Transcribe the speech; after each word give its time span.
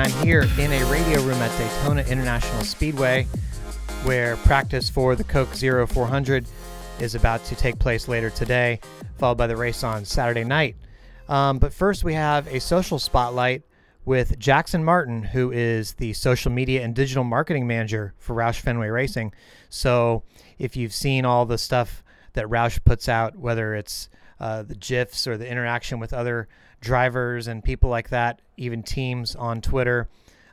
and 0.00 0.12
I'm 0.12 0.26
here 0.26 0.42
in 0.58 0.72
a 0.72 0.84
radio 0.90 1.20
room 1.22 1.36
at 1.42 1.58
Daytona 1.58 2.02
International 2.02 2.62
Speedway 2.62 3.24
where 4.04 4.36
practice 4.36 4.88
for 4.88 5.14
the 5.14 5.24
Coke 5.24 5.54
Zero 5.54 5.86
400 5.86 6.46
is 7.00 7.14
about 7.14 7.44
to 7.46 7.54
take 7.54 7.78
place 7.78 8.08
later 8.08 8.30
today, 8.30 8.80
followed 9.18 9.36
by 9.36 9.46
the 9.46 9.56
race 9.56 9.84
on 9.84 10.04
Saturday 10.04 10.44
night. 10.44 10.76
Um, 11.28 11.58
but 11.58 11.74
first, 11.74 12.02
we 12.02 12.14
have 12.14 12.46
a 12.46 12.60
social 12.60 12.98
spotlight 12.98 13.62
with 14.04 14.38
Jackson 14.38 14.84
Martin, 14.84 15.22
who 15.22 15.50
is 15.50 15.94
the 15.94 16.14
social 16.14 16.50
media 16.50 16.82
and 16.82 16.94
digital 16.94 17.24
marketing 17.24 17.66
manager 17.66 18.14
for 18.18 18.34
Roush 18.34 18.60
Fenway 18.60 18.88
Racing. 18.88 19.34
So, 19.68 20.22
if 20.58 20.76
you've 20.76 20.94
seen 20.94 21.26
all 21.26 21.44
the 21.44 21.58
stuff 21.58 22.02
that 22.32 22.46
Roush 22.46 22.82
puts 22.84 23.08
out, 23.08 23.36
whether 23.36 23.74
it's 23.74 24.08
uh, 24.38 24.62
the 24.62 24.76
GIFs 24.76 25.26
or 25.26 25.36
the 25.36 25.48
interaction 25.48 25.98
with 26.00 26.14
other 26.14 26.48
drivers 26.80 27.46
and 27.46 27.62
people 27.62 27.90
like 27.90 28.10
that, 28.10 28.40
even 28.56 28.82
teams 28.82 29.36
on 29.36 29.60
Twitter, 29.60 30.08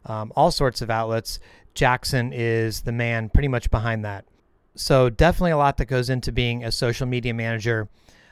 um, 0.06 0.32
all 0.36 0.52
sorts 0.52 0.82
of 0.82 0.90
outlets, 0.90 1.40
Jackson 1.74 2.34
is 2.34 2.82
the 2.82 2.92
man 2.92 3.30
pretty 3.30 3.48
much 3.48 3.70
behind 3.70 4.04
that. 4.06 4.26
So, 4.76 5.10
definitely 5.10 5.52
a 5.52 5.58
lot 5.58 5.78
that 5.78 5.86
goes 5.86 6.10
into 6.10 6.32
being 6.32 6.64
a 6.64 6.72
social 6.72 7.08
media 7.08 7.34
manager 7.34 7.90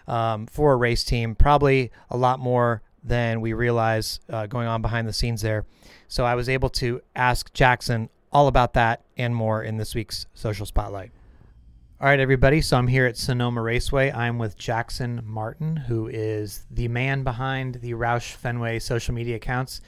um, 0.08 0.46
for 0.48 0.74
a 0.74 0.76
race 0.76 1.04
team, 1.04 1.36
probably 1.36 1.92
a 2.10 2.18
lot 2.18 2.40
more 2.40 2.84
than 3.04 3.42
we 3.42 3.54
realize 3.54 4.20
uh, 4.30 4.46
going 4.46 4.68
on 4.68 4.82
behind 4.82 5.08
the 5.08 5.14
scenes 5.14 5.42
there. 5.42 5.66
So, 6.08 6.24
I 6.24 6.36
was 6.36 6.50
able 6.50 6.70
to 6.72 7.02
ask 7.16 7.52
Jackson 7.54 8.10
all 8.32 8.48
about 8.48 8.74
that 8.74 9.04
and 9.18 9.36
more 9.36 9.64
in 9.64 9.78
this 9.78 9.96
week's 9.96 10.28
Social 10.34 10.66
Spotlight. 10.66 11.12
All 12.02 12.10
right, 12.10 12.20
everybody. 12.20 12.60
So 12.60 12.76
I'm 12.76 12.88
here 12.88 13.06
at 13.06 13.16
Sonoma 13.16 13.62
Raceway. 13.62 14.12
I'm 14.12 14.38
with 14.38 14.58
Jackson 14.58 15.22
Martin, 15.24 15.78
who 15.78 16.10
is 16.10 16.66
the 16.70 16.90
man 16.90 17.24
behind 17.24 17.76
the 17.76 17.94
Roush 17.94 18.34
Fenway 18.34 18.80
social 18.80 19.16
media 19.16 19.38
accounts. 19.38 19.80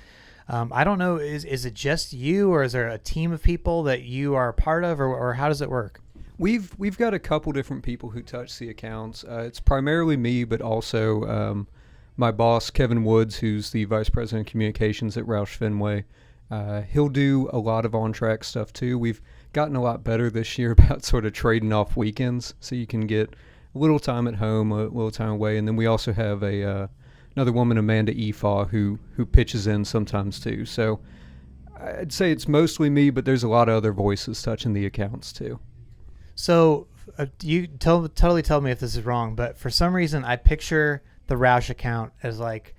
Um, 0.47 0.71
I 0.73 0.85
don't 0.85 0.99
know, 0.99 1.17
is, 1.17 1.43
is 1.43 1.65
it 1.65 1.73
just 1.73 2.13
you, 2.13 2.49
or 2.49 2.63
is 2.63 2.71
there 2.71 2.87
a 2.87 2.97
team 2.97 3.33
of 3.33 3.43
people 3.43 3.83
that 3.83 4.03
you 4.03 4.35
are 4.35 4.47
a 4.47 4.53
part 4.53 4.85
of, 4.85 5.01
or, 5.01 5.13
or 5.13 5.33
how 5.33 5.49
does 5.49 5.61
it 5.61 5.69
work? 5.69 5.99
We've 6.37 6.73
we've 6.77 6.97
got 6.97 7.13
a 7.13 7.19
couple 7.19 7.51
different 7.51 7.83
people 7.83 8.09
who 8.09 8.23
touch 8.23 8.57
the 8.57 8.69
accounts. 8.69 9.25
Uh, 9.25 9.39
it's 9.39 9.59
primarily 9.59 10.15
me, 10.15 10.45
but 10.45 10.61
also 10.61 11.25
um, 11.25 11.67
my 12.15 12.31
boss 12.31 12.69
Kevin 12.69 13.03
Woods, 13.03 13.35
who's 13.35 13.71
the 13.71 13.83
vice 13.83 14.07
president 14.07 14.47
of 14.47 14.51
communications 14.51 15.17
at 15.17 15.25
Roush 15.25 15.57
Fenway. 15.57 16.05
Uh, 16.49 16.83
he'll 16.83 17.09
do 17.09 17.49
a 17.51 17.59
lot 17.59 17.83
of 17.83 17.93
on-track 17.93 18.45
stuff 18.45 18.71
too. 18.71 18.97
We've 18.97 19.21
gotten 19.57 19.75
a 19.75 19.81
lot 19.81 20.03
better 20.03 20.29
this 20.29 20.59
year 20.59 20.71
about 20.77 21.03
sort 21.03 21.25
of 21.25 21.33
trading 21.33 21.73
off 21.73 21.97
weekends, 21.97 22.53
so 22.59 22.75
you 22.75 22.85
can 22.85 23.07
get 23.07 23.35
a 23.73 23.79
little 23.79 23.97
time 23.97 24.27
at 24.27 24.35
home, 24.35 24.71
a 24.71 24.83
little 24.83 25.09
time 25.09 25.31
away, 25.31 25.57
and 25.57 25.67
then 25.67 25.75
we 25.75 25.87
also 25.87 26.13
have 26.13 26.43
a 26.43 26.63
uh, 26.63 26.87
another 27.35 27.51
woman, 27.51 27.79
Amanda 27.79 28.13
Efaw, 28.13 28.69
who 28.69 28.99
who 29.15 29.25
pitches 29.25 29.65
in 29.65 29.83
sometimes 29.83 30.39
too. 30.39 30.63
So 30.63 30.99
I'd 31.75 32.13
say 32.13 32.31
it's 32.31 32.47
mostly 32.47 32.91
me, 32.91 33.09
but 33.09 33.25
there's 33.25 33.41
a 33.41 33.47
lot 33.47 33.67
of 33.67 33.75
other 33.75 33.93
voices 33.93 34.39
touching 34.43 34.73
the 34.73 34.85
accounts 34.85 35.33
too. 35.33 35.59
So 36.35 36.85
uh, 37.17 37.25
you 37.41 37.65
tell, 37.65 38.07
totally 38.09 38.43
tell 38.43 38.61
me 38.61 38.69
if 38.69 38.79
this 38.79 38.95
is 38.95 39.03
wrong, 39.03 39.35
but 39.35 39.57
for 39.57 39.71
some 39.71 39.95
reason 39.95 40.23
I 40.23 40.35
picture 40.35 41.01
the 41.25 41.35
Roush 41.35 41.71
account 41.71 42.13
as 42.21 42.39
like 42.39 42.75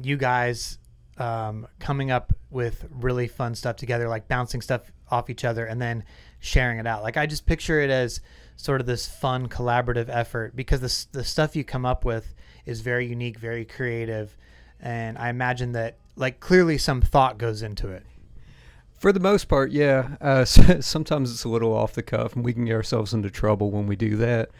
you 0.00 0.16
guys 0.16 0.78
um, 1.18 1.66
coming 1.78 2.10
up 2.10 2.32
with 2.50 2.86
really 2.90 3.28
fun 3.28 3.54
stuff 3.54 3.76
together, 3.76 4.08
like 4.08 4.26
bouncing 4.26 4.62
stuff 4.62 4.90
off 5.10 5.30
each 5.30 5.44
other 5.44 5.64
and 5.66 5.80
then 5.80 6.04
sharing 6.40 6.78
it 6.78 6.86
out. 6.86 7.02
Like 7.02 7.16
I 7.16 7.26
just 7.26 7.46
picture 7.46 7.80
it 7.80 7.90
as 7.90 8.20
sort 8.56 8.80
of 8.80 8.86
this 8.86 9.08
fun 9.08 9.48
collaborative 9.48 10.08
effort 10.08 10.54
because 10.56 10.80
the 10.80 11.18
the 11.18 11.24
stuff 11.24 11.56
you 11.56 11.64
come 11.64 11.86
up 11.86 12.04
with 12.04 12.34
is 12.66 12.80
very 12.80 13.06
unique, 13.06 13.38
very 13.38 13.64
creative, 13.64 14.36
and 14.80 15.16
I 15.18 15.30
imagine 15.30 15.72
that 15.72 15.96
like 16.16 16.40
clearly 16.40 16.78
some 16.78 17.00
thought 17.00 17.38
goes 17.38 17.62
into 17.62 17.88
it. 17.88 18.04
For 18.98 19.12
the 19.12 19.20
most 19.20 19.46
part, 19.46 19.70
yeah. 19.70 20.16
Uh, 20.20 20.44
sometimes 20.44 21.30
it's 21.30 21.44
a 21.44 21.48
little 21.48 21.72
off 21.72 21.94
the 21.94 22.02
cuff, 22.02 22.34
and 22.34 22.44
we 22.44 22.52
can 22.52 22.64
get 22.64 22.74
ourselves 22.74 23.14
into 23.14 23.30
trouble 23.30 23.70
when 23.70 23.86
we 23.86 23.96
do 23.96 24.16
that. 24.16 24.50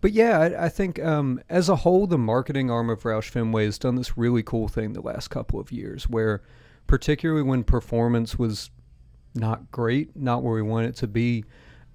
But 0.00 0.12
yeah, 0.12 0.38
I, 0.38 0.66
I 0.66 0.68
think 0.68 1.02
um, 1.02 1.40
as 1.48 1.68
a 1.68 1.76
whole, 1.76 2.06
the 2.06 2.18
marketing 2.18 2.70
arm 2.70 2.90
of 2.90 3.02
Roush 3.02 3.30
Fenway 3.30 3.64
has 3.64 3.78
done 3.78 3.96
this 3.96 4.16
really 4.16 4.42
cool 4.42 4.68
thing 4.68 4.92
the 4.92 5.00
last 5.00 5.28
couple 5.28 5.58
of 5.58 5.72
years, 5.72 6.08
where 6.08 6.42
particularly 6.86 7.42
when 7.42 7.64
performance 7.64 8.38
was 8.38 8.70
not 9.34 9.70
great, 9.70 10.16
not 10.16 10.42
where 10.42 10.54
we 10.54 10.62
want 10.62 10.86
it 10.86 10.96
to 10.96 11.06
be. 11.06 11.44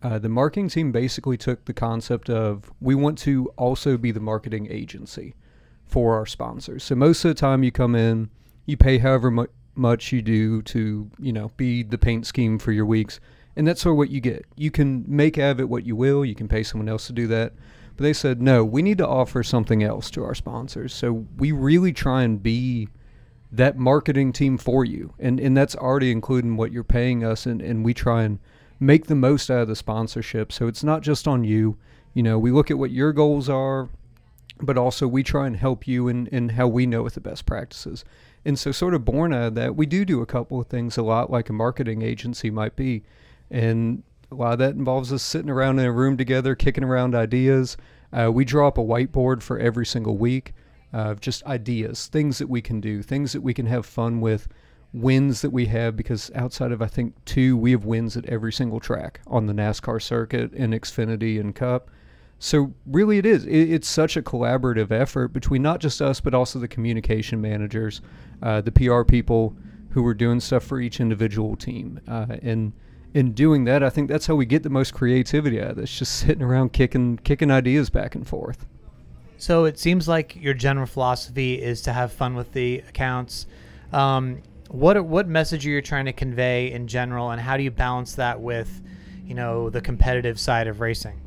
Uh, 0.01 0.19
the 0.19 0.29
marketing 0.29 0.69
team 0.69 0.91
basically 0.91 1.37
took 1.37 1.65
the 1.65 1.73
concept 1.73 2.29
of 2.29 2.71
we 2.81 2.95
want 2.95 3.17
to 3.17 3.47
also 3.57 3.97
be 3.97 4.11
the 4.11 4.19
marketing 4.19 4.67
agency 4.69 5.33
for 5.85 6.15
our 6.15 6.25
sponsors. 6.25 6.83
So 6.83 6.95
most 6.95 7.23
of 7.23 7.29
the 7.29 7.39
time 7.39 7.63
you 7.63 7.71
come 7.71 7.95
in, 7.95 8.29
you 8.65 8.77
pay 8.77 8.97
however 8.97 9.31
mu- 9.31 9.47
much 9.75 10.11
you 10.11 10.21
do 10.21 10.61
to, 10.63 11.09
you 11.19 11.33
know, 11.33 11.51
be 11.57 11.83
the 11.83 11.97
paint 11.97 12.25
scheme 12.25 12.59
for 12.59 12.71
your 12.71 12.85
weeks. 12.85 13.19
And 13.55 13.67
that's 13.67 13.81
sort 13.81 13.93
of 13.93 13.97
what 13.97 14.09
you 14.09 14.19
get. 14.19 14.45
You 14.55 14.71
can 14.71 15.05
make 15.07 15.37
out 15.37 15.51
of 15.51 15.59
it 15.59 15.69
what 15.69 15.85
you 15.85 15.95
will. 15.95 16.25
You 16.25 16.35
can 16.35 16.47
pay 16.47 16.63
someone 16.63 16.89
else 16.89 17.07
to 17.07 17.13
do 17.13 17.27
that. 17.27 17.53
But 17.95 18.03
they 18.03 18.13
said, 18.13 18.41
no, 18.41 18.65
we 18.65 18.81
need 18.81 18.97
to 18.97 19.07
offer 19.07 19.43
something 19.43 19.83
else 19.83 20.09
to 20.11 20.23
our 20.23 20.35
sponsors. 20.35 20.93
So 20.93 21.25
we 21.37 21.51
really 21.51 21.93
try 21.93 22.23
and 22.23 22.41
be– 22.41 22.89
that 23.53 23.77
marketing 23.77 24.33
team 24.33 24.57
for 24.57 24.83
you. 24.83 25.13
And 25.19 25.39
and 25.39 25.55
that's 25.55 25.75
already 25.75 26.11
including 26.11 26.57
what 26.57 26.71
you're 26.71 26.83
paying 26.83 27.23
us 27.23 27.45
and, 27.45 27.61
and 27.61 27.85
we 27.85 27.93
try 27.93 28.23
and 28.23 28.39
make 28.79 29.05
the 29.05 29.15
most 29.15 29.49
out 29.49 29.61
of 29.61 29.67
the 29.67 29.75
sponsorship. 29.75 30.51
So 30.51 30.67
it's 30.67 30.83
not 30.83 31.03
just 31.03 31.27
on 31.27 31.43
you. 31.43 31.77
You 32.13 32.23
know, 32.23 32.37
we 32.39 32.51
look 32.51 32.71
at 32.71 32.77
what 32.77 32.91
your 32.91 33.13
goals 33.13 33.47
are, 33.47 33.89
but 34.59 34.77
also 34.77 35.07
we 35.07 35.23
try 35.23 35.47
and 35.47 35.55
help 35.55 35.87
you 35.87 36.07
in, 36.07 36.27
in 36.27 36.49
how 36.49 36.67
we 36.67 36.85
know 36.85 37.03
what 37.03 37.13
the 37.13 37.21
best 37.21 37.45
practices. 37.45 38.03
And 38.43 38.57
so 38.57 38.71
sort 38.71 38.93
of 38.93 39.05
born 39.05 39.33
out 39.33 39.47
of 39.47 39.55
that, 39.55 39.75
we 39.75 39.85
do 39.85 40.03
do 40.03 40.21
a 40.21 40.25
couple 40.25 40.59
of 40.59 40.67
things 40.67 40.97
a 40.97 41.03
lot 41.03 41.31
like 41.31 41.49
a 41.49 41.53
marketing 41.53 42.01
agency 42.01 42.49
might 42.49 42.75
be. 42.75 43.03
And 43.49 44.03
a 44.31 44.35
lot 44.35 44.53
of 44.53 44.59
that 44.59 44.75
involves 44.75 45.13
us 45.13 45.23
sitting 45.23 45.49
around 45.49 45.79
in 45.79 45.85
a 45.85 45.91
room 45.91 46.17
together, 46.17 46.55
kicking 46.55 46.83
around 46.83 47.15
ideas. 47.15 47.77
Uh, 48.11 48.31
we 48.31 48.45
draw 48.45 48.67
up 48.67 48.77
a 48.77 48.83
whiteboard 48.83 49.41
for 49.41 49.59
every 49.59 49.85
single 49.85 50.17
week 50.17 50.53
just 51.19 51.43
ideas, 51.45 52.07
things 52.07 52.37
that 52.37 52.49
we 52.49 52.61
can 52.61 52.79
do, 52.79 53.01
things 53.01 53.33
that 53.33 53.41
we 53.41 53.53
can 53.53 53.65
have 53.65 53.85
fun 53.85 54.21
with, 54.21 54.47
wins 54.93 55.41
that 55.41 55.49
we 55.51 55.65
have. 55.65 55.95
Because 55.95 56.31
outside 56.35 56.71
of 56.71 56.81
I 56.81 56.87
think 56.87 57.15
two, 57.25 57.57
we 57.57 57.71
have 57.71 57.85
wins 57.85 58.15
at 58.15 58.25
every 58.25 58.53
single 58.53 58.79
track 58.79 59.21
on 59.27 59.47
the 59.47 59.53
NASCAR 59.53 60.01
circuit 60.01 60.51
and 60.53 60.73
Xfinity 60.73 61.39
and 61.39 61.55
Cup. 61.55 61.89
So 62.39 62.73
really, 62.85 63.17
it 63.17 63.25
is. 63.25 63.45
it's 63.45 63.87
such 63.87 64.17
a 64.17 64.21
collaborative 64.21 64.91
effort 64.91 65.29
between 65.29 65.61
not 65.61 65.79
just 65.79 66.01
us, 66.01 66.19
but 66.19 66.33
also 66.33 66.59
the 66.59 66.67
communication 66.67 67.39
managers, 67.39 68.01
uh, 68.41 68.59
the 68.59 68.71
PR 68.71 69.03
people 69.03 69.55
who 69.91 70.05
are 70.05 70.13
doing 70.13 70.39
stuff 70.39 70.63
for 70.63 70.81
each 70.81 70.99
individual 70.99 71.55
team, 71.55 72.01
uh, 72.07 72.25
and 72.41 72.73
in 73.13 73.31
doing 73.31 73.63
that, 73.65 73.83
I 73.83 73.89
think 73.89 74.09
that's 74.09 74.25
how 74.25 74.35
we 74.35 74.45
get 74.45 74.63
the 74.63 74.69
most 74.69 74.93
creativity 74.93 75.61
out 75.61 75.71
of 75.71 75.75
this. 75.77 75.97
Just 75.97 76.15
sitting 76.19 76.43
around 76.43 76.73
kicking 76.73 77.17
kicking 77.17 77.51
ideas 77.51 77.89
back 77.89 78.15
and 78.15 78.27
forth. 78.27 78.65
So 79.43 79.65
it 79.65 79.77
seems 79.77 80.07
like 80.07 80.37
your 80.37 80.53
general 80.53 80.87
philosophy 80.87 81.61
is 81.61 81.81
to 81.81 81.91
have 81.91 82.13
fun 82.13 82.33
with 82.33 82.53
the 82.53 82.81
accounts. 82.87 83.45
Um, 83.91 84.41
what 84.69 85.03
what 85.03 85.27
message 85.27 85.67
are 85.67 85.69
you 85.69 85.81
trying 85.81 86.05
to 86.05 86.13
convey 86.13 86.71
in 86.71 86.87
general, 86.87 87.29
and 87.29 87.41
how 87.41 87.57
do 87.57 87.63
you 87.63 87.69
balance 87.69 88.15
that 88.15 88.39
with, 88.39 88.81
you 89.25 89.35
know, 89.35 89.69
the 89.69 89.81
competitive 89.81 90.39
side 90.39 90.67
of 90.67 90.79
racing? 90.79 91.19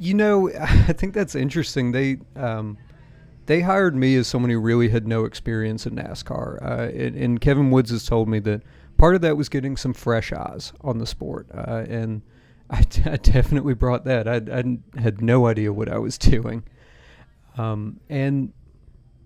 You 0.00 0.14
know, 0.14 0.50
I 0.60 0.92
think 0.94 1.14
that's 1.14 1.36
interesting. 1.36 1.92
They 1.92 2.16
um, 2.34 2.76
they 3.46 3.60
hired 3.60 3.94
me 3.94 4.16
as 4.16 4.26
someone 4.26 4.50
who 4.50 4.58
really 4.58 4.88
had 4.88 5.06
no 5.06 5.26
experience 5.26 5.86
in 5.86 5.94
NASCAR, 5.94 6.60
uh, 6.60 6.88
and, 6.92 7.14
and, 7.14 7.40
Kevin 7.40 7.70
Woods 7.70 7.92
has 7.92 8.04
told 8.04 8.28
me 8.28 8.40
that 8.40 8.62
part 8.96 9.14
of 9.14 9.20
that 9.20 9.36
was 9.36 9.48
getting 9.48 9.76
some 9.76 9.94
fresh 9.94 10.32
eyes 10.32 10.72
on 10.80 10.98
the 10.98 11.06
sport, 11.06 11.46
uh, 11.54 11.84
and 11.88 12.20
I, 12.70 12.82
definitely 12.82 13.74
brought 13.74 14.04
that. 14.04 14.28
I, 14.28 14.36
I, 14.36 15.00
had 15.00 15.22
no 15.22 15.46
idea 15.46 15.72
what 15.72 15.88
I 15.88 15.98
was 15.98 16.18
doing. 16.18 16.64
Um, 17.56 18.00
and 18.08 18.52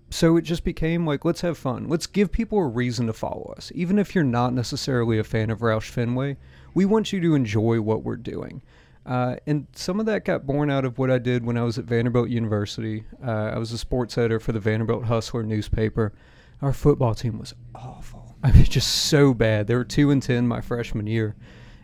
so 0.09 0.37
it 0.37 0.43
just 0.43 0.63
became 0.63 1.05
like, 1.05 1.25
let's 1.25 1.41
have 1.41 1.57
fun. 1.57 1.87
Let's 1.89 2.07
give 2.07 2.31
people 2.31 2.59
a 2.59 2.67
reason 2.67 3.07
to 3.07 3.13
follow 3.13 3.53
us. 3.57 3.71
Even 3.75 3.99
if 3.99 4.15
you're 4.15 4.23
not 4.23 4.53
necessarily 4.53 5.19
a 5.19 5.23
fan 5.23 5.49
of 5.49 5.59
Roush 5.59 5.89
Fenway, 5.89 6.37
we 6.73 6.85
want 6.85 7.11
you 7.11 7.19
to 7.19 7.35
enjoy 7.35 7.81
what 7.81 8.03
we're 8.03 8.15
doing. 8.15 8.61
Uh, 9.05 9.35
and 9.45 9.67
some 9.73 9.99
of 9.99 10.05
that 10.05 10.23
got 10.23 10.45
born 10.45 10.69
out 10.69 10.85
of 10.85 10.97
what 10.97 11.11
I 11.11 11.17
did 11.17 11.45
when 11.45 11.57
I 11.57 11.63
was 11.63 11.77
at 11.77 11.85
Vanderbilt 11.85 12.29
University. 12.29 13.03
Uh, 13.25 13.51
I 13.53 13.57
was 13.57 13.71
a 13.71 13.77
sports 13.77 14.17
editor 14.17 14.39
for 14.39 14.53
the 14.53 14.59
Vanderbilt 14.59 15.05
Hustler 15.05 15.43
newspaper. 15.43 16.13
Our 16.61 16.73
football 16.73 17.13
team 17.13 17.37
was 17.39 17.53
awful. 17.75 18.37
I 18.43 18.51
mean, 18.51 18.63
just 18.63 18.89
so 18.89 19.33
bad. 19.33 19.67
They 19.67 19.75
were 19.75 19.83
two 19.83 20.11
and 20.11 20.23
ten 20.23 20.47
my 20.47 20.61
freshman 20.61 21.07
year, 21.07 21.35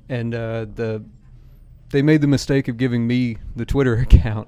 and 0.08 0.34
uh, 0.34 0.66
the 0.74 1.04
they 1.92 2.02
made 2.02 2.22
the 2.22 2.28
mistake 2.28 2.68
of 2.68 2.78
giving 2.78 3.08
me 3.08 3.38
the 3.56 3.66
Twitter 3.66 3.96
account. 4.00 4.48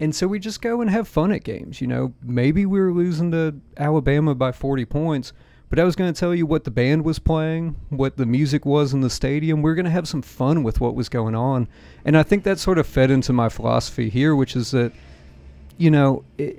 And 0.00 0.14
so 0.14 0.26
we 0.26 0.38
just 0.38 0.60
go 0.60 0.80
and 0.80 0.90
have 0.90 1.06
fun 1.06 1.30
at 1.30 1.44
games. 1.44 1.80
You 1.80 1.86
know, 1.86 2.14
maybe 2.22 2.66
we 2.66 2.80
were 2.80 2.92
losing 2.92 3.30
to 3.32 3.54
Alabama 3.76 4.34
by 4.34 4.50
40 4.50 4.84
points, 4.86 5.32
but 5.68 5.78
I 5.78 5.84
was 5.84 5.94
going 5.94 6.12
to 6.12 6.18
tell 6.18 6.34
you 6.34 6.44
what 6.44 6.64
the 6.64 6.72
band 6.72 7.04
was 7.04 7.18
playing, 7.20 7.76
what 7.88 8.16
the 8.16 8.26
music 8.26 8.66
was 8.66 8.92
in 8.92 9.00
the 9.00 9.10
stadium. 9.10 9.62
We 9.62 9.70
are 9.70 9.74
going 9.76 9.84
to 9.84 9.92
have 9.92 10.08
some 10.08 10.22
fun 10.22 10.64
with 10.64 10.80
what 10.80 10.96
was 10.96 11.08
going 11.08 11.36
on. 11.36 11.68
And 12.04 12.16
I 12.16 12.24
think 12.24 12.42
that 12.44 12.58
sort 12.58 12.78
of 12.78 12.86
fed 12.86 13.10
into 13.10 13.32
my 13.32 13.48
philosophy 13.48 14.10
here, 14.10 14.34
which 14.34 14.56
is 14.56 14.72
that 14.72 14.92
you 15.78 15.90
know, 15.90 16.24
i 16.38 16.54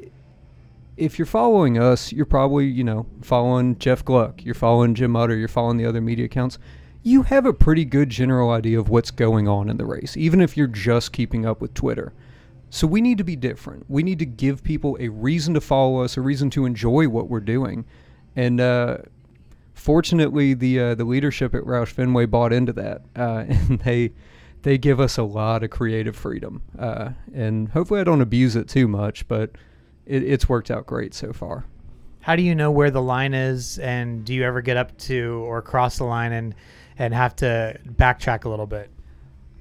if 0.96 1.18
you're 1.18 1.26
following 1.26 1.80
us, 1.80 2.14
you're 2.14 2.24
probably, 2.24 2.68
you 2.68 2.84
know, 2.84 3.08
following 3.24 3.80
Jeff 3.80 4.06
Gluck, 4.06 4.46
you're 4.46 4.54
following 4.54 4.94
Jim 4.94 5.16
Utter, 5.16 5.36
you're 5.36 5.48
following 5.48 5.78
the 5.78 5.88
other 5.88 6.02
media 6.02 6.26
accounts. 6.26 6.60
You 7.06 7.24
have 7.24 7.46
a 7.46 7.54
pretty 7.54 7.84
good 7.84 8.10
general 8.10 8.50
idea 8.50 8.80
of 8.80 8.88
what's 8.88 9.12
going 9.12 9.48
on 9.48 9.70
in 9.70 9.76
the 9.76 9.86
race, 9.86 10.16
even 10.16 10.40
if 10.40 10.56
you're 10.56 10.68
just 10.68 11.12
keeping 11.12 11.46
up 11.46 11.60
with 11.60 11.74
Twitter. 11.74 12.14
So 12.70 12.88
we 12.88 13.02
need 13.02 13.18
to 13.18 13.24
be 13.24 13.36
different. 13.36 13.86
We 13.90 14.04
need 14.04 14.20
to 14.20 14.26
give 14.26 14.64
people 14.64 14.98
a 15.00 15.10
reason 15.10 15.54
to 15.54 15.62
follow 15.62 16.02
us, 16.02 16.18
a 16.18 16.22
reason 16.22 16.50
to 16.52 16.66
enjoy 16.66 17.10
what 17.10 17.30
we're 17.30 17.42
doing. 17.42 17.86
And 18.36 18.60
uh, 18.60 18.98
fortunately, 19.74 20.54
the 20.54 20.80
uh, 20.80 20.96
the 20.96 21.04
leadership 21.04 21.54
at 21.54 21.64
Roush 21.64 21.90
Fenway 21.90 22.26
bought 22.26 22.54
into 22.54 22.74
that, 22.74 23.02
uh, 23.16 23.46
and 23.48 23.80
they 23.82 24.14
they 24.64 24.78
give 24.78 25.00
us 25.00 25.18
a 25.18 25.24
lot 25.24 25.62
of 25.62 25.70
creative 25.70 26.16
freedom. 26.16 26.64
Uh, 26.80 27.10
and 27.34 27.70
hopefully, 27.70 28.00
I 28.00 28.06
don't 28.06 28.22
abuse 28.22 28.56
it 28.56 28.68
too 28.68 28.88
much, 28.88 29.28
but 29.28 29.52
it, 30.06 30.24
it's 30.24 30.50
worked 30.50 30.72
out 30.72 30.86
great 30.86 31.14
so 31.14 31.34
far. 31.34 31.66
How 32.22 32.38
do 32.38 32.42
you 32.42 32.56
know 32.56 32.72
where 32.72 32.90
the 32.90 33.02
line 33.02 33.34
is, 33.34 33.78
and 33.80 34.24
do 34.24 34.34
you 34.34 34.46
ever 34.46 34.62
get 34.62 34.78
up 34.78 34.98
to 35.00 35.44
or 35.46 35.62
cross 35.62 35.98
the 35.98 36.06
line 36.06 36.32
and 36.32 36.56
and 37.04 37.14
have 37.14 37.36
to 37.36 37.78
backtrack 37.86 38.46
a 38.46 38.50
little 38.50 38.66
bit? 38.66 38.90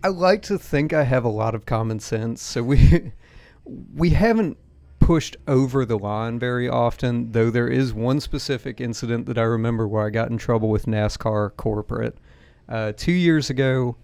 I 0.04 0.08
like 0.08 0.42
to 0.42 0.58
think 0.58 0.92
I 0.92 1.02
have 1.02 1.24
a 1.24 1.28
lot 1.28 1.56
of 1.56 1.66
common 1.66 1.98
sense, 1.98 2.40
so 2.40 2.62
we 2.62 3.12
we 3.94 4.10
haven't 4.10 4.58
pushed 5.00 5.36
over 5.48 5.84
the 5.84 5.98
line 5.98 6.38
very 6.38 6.68
often. 6.68 7.32
Though 7.32 7.50
there 7.50 7.68
is 7.68 7.92
one 7.92 8.20
specific 8.20 8.80
incident 8.80 9.26
that 9.26 9.38
I 9.38 9.42
remember 9.42 9.88
where 9.88 10.06
I 10.06 10.10
got 10.10 10.30
in 10.30 10.38
trouble 10.38 10.68
with 10.68 10.86
NASCAR 10.86 11.56
corporate 11.56 12.16
uh, 12.68 12.92
two 12.96 13.12
years 13.12 13.50
ago 13.50 13.96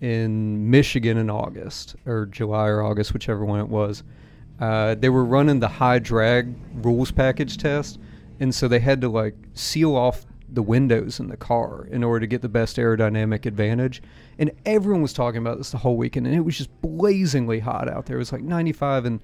in 0.00 0.70
Michigan 0.70 1.18
in 1.18 1.30
August 1.30 1.96
or 2.06 2.26
July 2.26 2.68
or 2.68 2.82
August, 2.82 3.12
whichever 3.12 3.44
one 3.44 3.58
it 3.58 3.68
was. 3.68 4.04
Uh, 4.60 4.94
they 4.94 5.08
were 5.08 5.24
running 5.24 5.58
the 5.58 5.68
high 5.68 5.98
drag 5.98 6.54
rules 6.74 7.10
package 7.10 7.56
test, 7.56 7.98
and 8.38 8.54
so 8.54 8.68
they 8.68 8.78
had 8.78 9.00
to 9.00 9.08
like 9.08 9.34
seal 9.54 9.96
off 9.96 10.24
the 10.54 10.62
windows 10.62 11.20
in 11.20 11.28
the 11.28 11.36
car 11.36 11.86
in 11.90 12.04
order 12.04 12.20
to 12.20 12.26
get 12.26 12.42
the 12.42 12.48
best 12.48 12.76
aerodynamic 12.76 13.46
advantage. 13.46 14.02
And 14.38 14.50
everyone 14.64 15.02
was 15.02 15.12
talking 15.12 15.38
about 15.38 15.58
this 15.58 15.70
the 15.70 15.78
whole 15.78 15.96
weekend, 15.96 16.26
and 16.26 16.34
it 16.34 16.40
was 16.40 16.56
just 16.56 16.70
blazingly 16.80 17.60
hot 17.60 17.88
out 17.88 18.06
there. 18.06 18.16
It 18.16 18.20
was 18.20 18.32
like 18.32 18.42
95, 18.42 19.04
and 19.04 19.20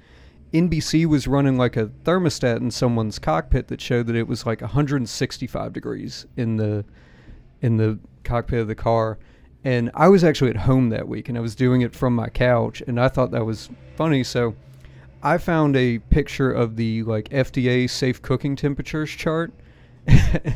NBC 0.52 1.06
was 1.06 1.28
running 1.28 1.56
like 1.56 1.76
a 1.76 1.86
thermostat 2.04 2.58
in 2.58 2.70
someone's 2.70 3.18
cockpit 3.18 3.68
that 3.68 3.80
showed 3.80 4.06
that 4.08 4.16
it 4.16 4.26
was 4.26 4.46
like 4.46 4.60
165 4.60 5.72
degrees 5.72 6.26
in 6.36 6.56
the 6.56 6.84
in 7.62 7.76
the 7.76 7.98
cockpit 8.24 8.60
of 8.60 8.68
the 8.68 8.74
car. 8.74 9.18
And 9.62 9.90
I 9.94 10.08
was 10.08 10.24
actually 10.24 10.50
at 10.50 10.56
home 10.56 10.88
that 10.88 11.06
week, 11.06 11.28
and 11.28 11.36
I 11.36 11.40
was 11.40 11.54
doing 11.54 11.82
it 11.82 11.94
from 11.94 12.14
my 12.14 12.28
couch, 12.28 12.82
and 12.86 12.98
I 12.98 13.08
thought 13.08 13.30
that 13.32 13.44
was 13.44 13.68
funny. 13.94 14.24
So 14.24 14.54
I 15.22 15.36
found 15.36 15.76
a 15.76 15.98
picture 15.98 16.50
of 16.50 16.76
the 16.76 17.02
like 17.02 17.28
FDA 17.28 17.88
safe 17.88 18.22
cooking 18.22 18.56
temperatures 18.56 19.10
chart, 19.10 19.52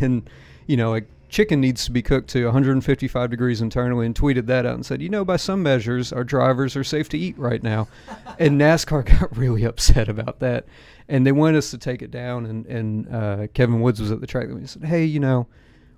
and 0.01 0.29
you 0.67 0.77
know, 0.77 0.91
like 0.91 1.07
chicken 1.29 1.61
needs 1.61 1.85
to 1.85 1.91
be 1.91 2.01
cooked 2.01 2.29
to 2.31 2.45
155 2.45 3.31
degrees 3.31 3.61
internally, 3.61 4.07
and 4.07 4.15
tweeted 4.15 4.47
that 4.47 4.65
out 4.65 4.75
and 4.75 4.87
said, 4.87 5.03
you 5.03 5.09
know, 5.09 5.25
by 5.25 5.37
some 5.37 5.63
measures, 5.63 6.13
our 6.13 6.25
drivers 6.25 6.77
are 6.77 6.85
safe 6.85 7.09
to 7.09 7.19
eat 7.19 7.37
right 7.39 7.63
now, 7.63 7.89
and 8.39 8.61
NASCAR 8.61 9.05
got 9.21 9.37
really 9.37 9.65
upset 9.65 10.09
about 10.09 10.41
that, 10.41 10.67
and 11.09 11.27
they 11.27 11.33
wanted 11.33 11.59
us 11.59 11.71
to 11.71 11.79
take 11.79 12.03
it 12.03 12.11
down, 12.11 12.47
and 12.47 12.67
and 12.67 13.15
uh, 13.15 13.47
Kevin 13.55 13.81
Woods 13.81 14.01
was 14.01 14.11
at 14.11 14.21
the 14.21 14.27
track, 14.27 14.45
and 14.45 14.61
he 14.61 14.67
said, 14.67 14.85
hey, 14.85 15.05
you 15.05 15.21
know, 15.21 15.47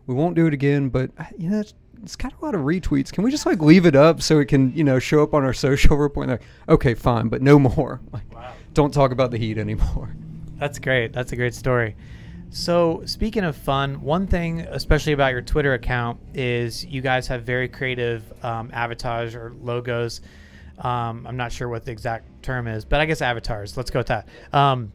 we 0.06 0.14
won't 0.14 0.34
do 0.34 0.46
it 0.46 0.54
again, 0.54 0.88
but 0.88 1.10
uh, 1.18 1.24
you 1.38 1.50
know. 1.50 1.60
It's, 1.60 1.74
it's 2.02 2.14
got 2.14 2.34
a 2.40 2.44
lot 2.44 2.54
of 2.54 2.60
retweets. 2.60 3.10
Can 3.10 3.24
we 3.24 3.30
just 3.30 3.46
like 3.46 3.60
leave 3.60 3.86
it 3.86 3.96
up 3.96 4.20
so 4.20 4.38
it 4.38 4.46
can, 4.46 4.72
you 4.76 4.84
know, 4.84 4.98
show 4.98 5.22
up 5.22 5.32
on 5.32 5.44
our 5.44 5.52
social 5.54 5.96
report? 5.96 6.28
like, 6.28 6.42
okay, 6.68 6.94
fine, 6.94 7.28
but 7.28 7.40
no 7.42 7.58
more. 7.58 8.00
Like, 8.12 8.32
wow. 8.34 8.52
don't 8.74 8.92
talk 8.92 9.12
about 9.12 9.30
the 9.30 9.38
heat 9.38 9.56
anymore. 9.58 10.14
That's 10.58 10.78
great. 10.78 11.12
That's 11.12 11.32
a 11.32 11.36
great 11.36 11.54
story. 11.54 11.96
So, 12.56 13.02
speaking 13.04 13.44
of 13.44 13.54
fun, 13.54 14.00
one 14.00 14.26
thing, 14.26 14.60
especially 14.60 15.12
about 15.12 15.32
your 15.32 15.42
Twitter 15.42 15.74
account, 15.74 16.18
is 16.32 16.86
you 16.86 17.02
guys 17.02 17.26
have 17.26 17.42
very 17.42 17.68
creative 17.68 18.24
um, 18.42 18.70
avatars 18.72 19.34
or 19.34 19.52
logos. 19.60 20.22
Um, 20.78 21.26
I'm 21.26 21.36
not 21.36 21.52
sure 21.52 21.68
what 21.68 21.84
the 21.84 21.92
exact 21.92 22.42
term 22.42 22.66
is, 22.66 22.86
but 22.86 22.98
I 22.98 23.04
guess 23.04 23.20
avatars. 23.20 23.76
Let's 23.76 23.90
go 23.90 24.00
with 24.00 24.06
that. 24.06 24.26
Um, 24.54 24.90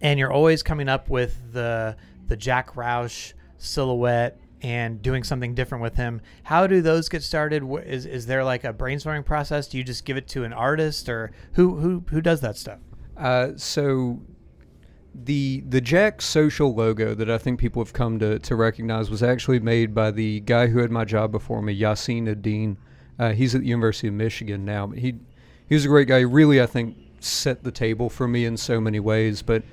and 0.00 0.18
you're 0.18 0.32
always 0.32 0.62
coming 0.62 0.88
up 0.88 1.10
with 1.10 1.38
the 1.52 1.94
the 2.26 2.36
Jack 2.38 2.74
Roush 2.74 3.34
silhouette 3.58 4.40
and 4.62 5.02
doing 5.02 5.24
something 5.24 5.54
different 5.54 5.82
with 5.82 5.94
him. 5.94 6.22
How 6.42 6.66
do 6.66 6.80
those 6.80 7.10
get 7.10 7.22
started? 7.22 7.64
Is 7.84 8.06
is 8.06 8.24
there 8.24 8.42
like 8.42 8.64
a 8.64 8.72
brainstorming 8.72 9.26
process? 9.26 9.68
Do 9.68 9.76
you 9.76 9.84
just 9.84 10.06
give 10.06 10.16
it 10.16 10.26
to 10.28 10.44
an 10.44 10.54
artist, 10.54 11.10
or 11.10 11.32
who 11.52 11.76
who 11.76 12.02
who 12.08 12.22
does 12.22 12.40
that 12.40 12.56
stuff? 12.56 12.78
Uh, 13.14 13.50
so 13.56 14.22
the 15.14 15.62
the 15.68 15.80
Jack 15.80 16.22
social 16.22 16.74
logo 16.74 17.14
that 17.14 17.30
I 17.30 17.38
think 17.38 17.58
people 17.58 17.82
have 17.82 17.92
come 17.92 18.18
to, 18.18 18.38
to 18.38 18.56
recognize 18.56 19.10
was 19.10 19.22
actually 19.22 19.60
made 19.60 19.94
by 19.94 20.10
the 20.10 20.40
guy 20.40 20.68
who 20.68 20.78
had 20.78 20.90
my 20.90 21.04
job 21.04 21.32
before 21.32 21.62
me, 21.62 21.78
Yasin 21.78 22.28
Adine. 22.28 22.76
Uh, 23.18 23.32
he's 23.32 23.54
at 23.54 23.62
the 23.62 23.66
University 23.66 24.08
of 24.08 24.14
Michigan 24.14 24.64
now. 24.64 24.88
He 24.88 25.16
he 25.68 25.74
was 25.74 25.84
a 25.84 25.88
great 25.88 26.08
guy. 26.08 26.20
He 26.20 26.24
really, 26.24 26.62
I 26.62 26.66
think, 26.66 26.96
set 27.20 27.64
the 27.64 27.72
table 27.72 28.08
for 28.08 28.28
me 28.28 28.44
in 28.44 28.56
so 28.56 28.80
many 28.80 29.00
ways. 29.00 29.42
But 29.42 29.64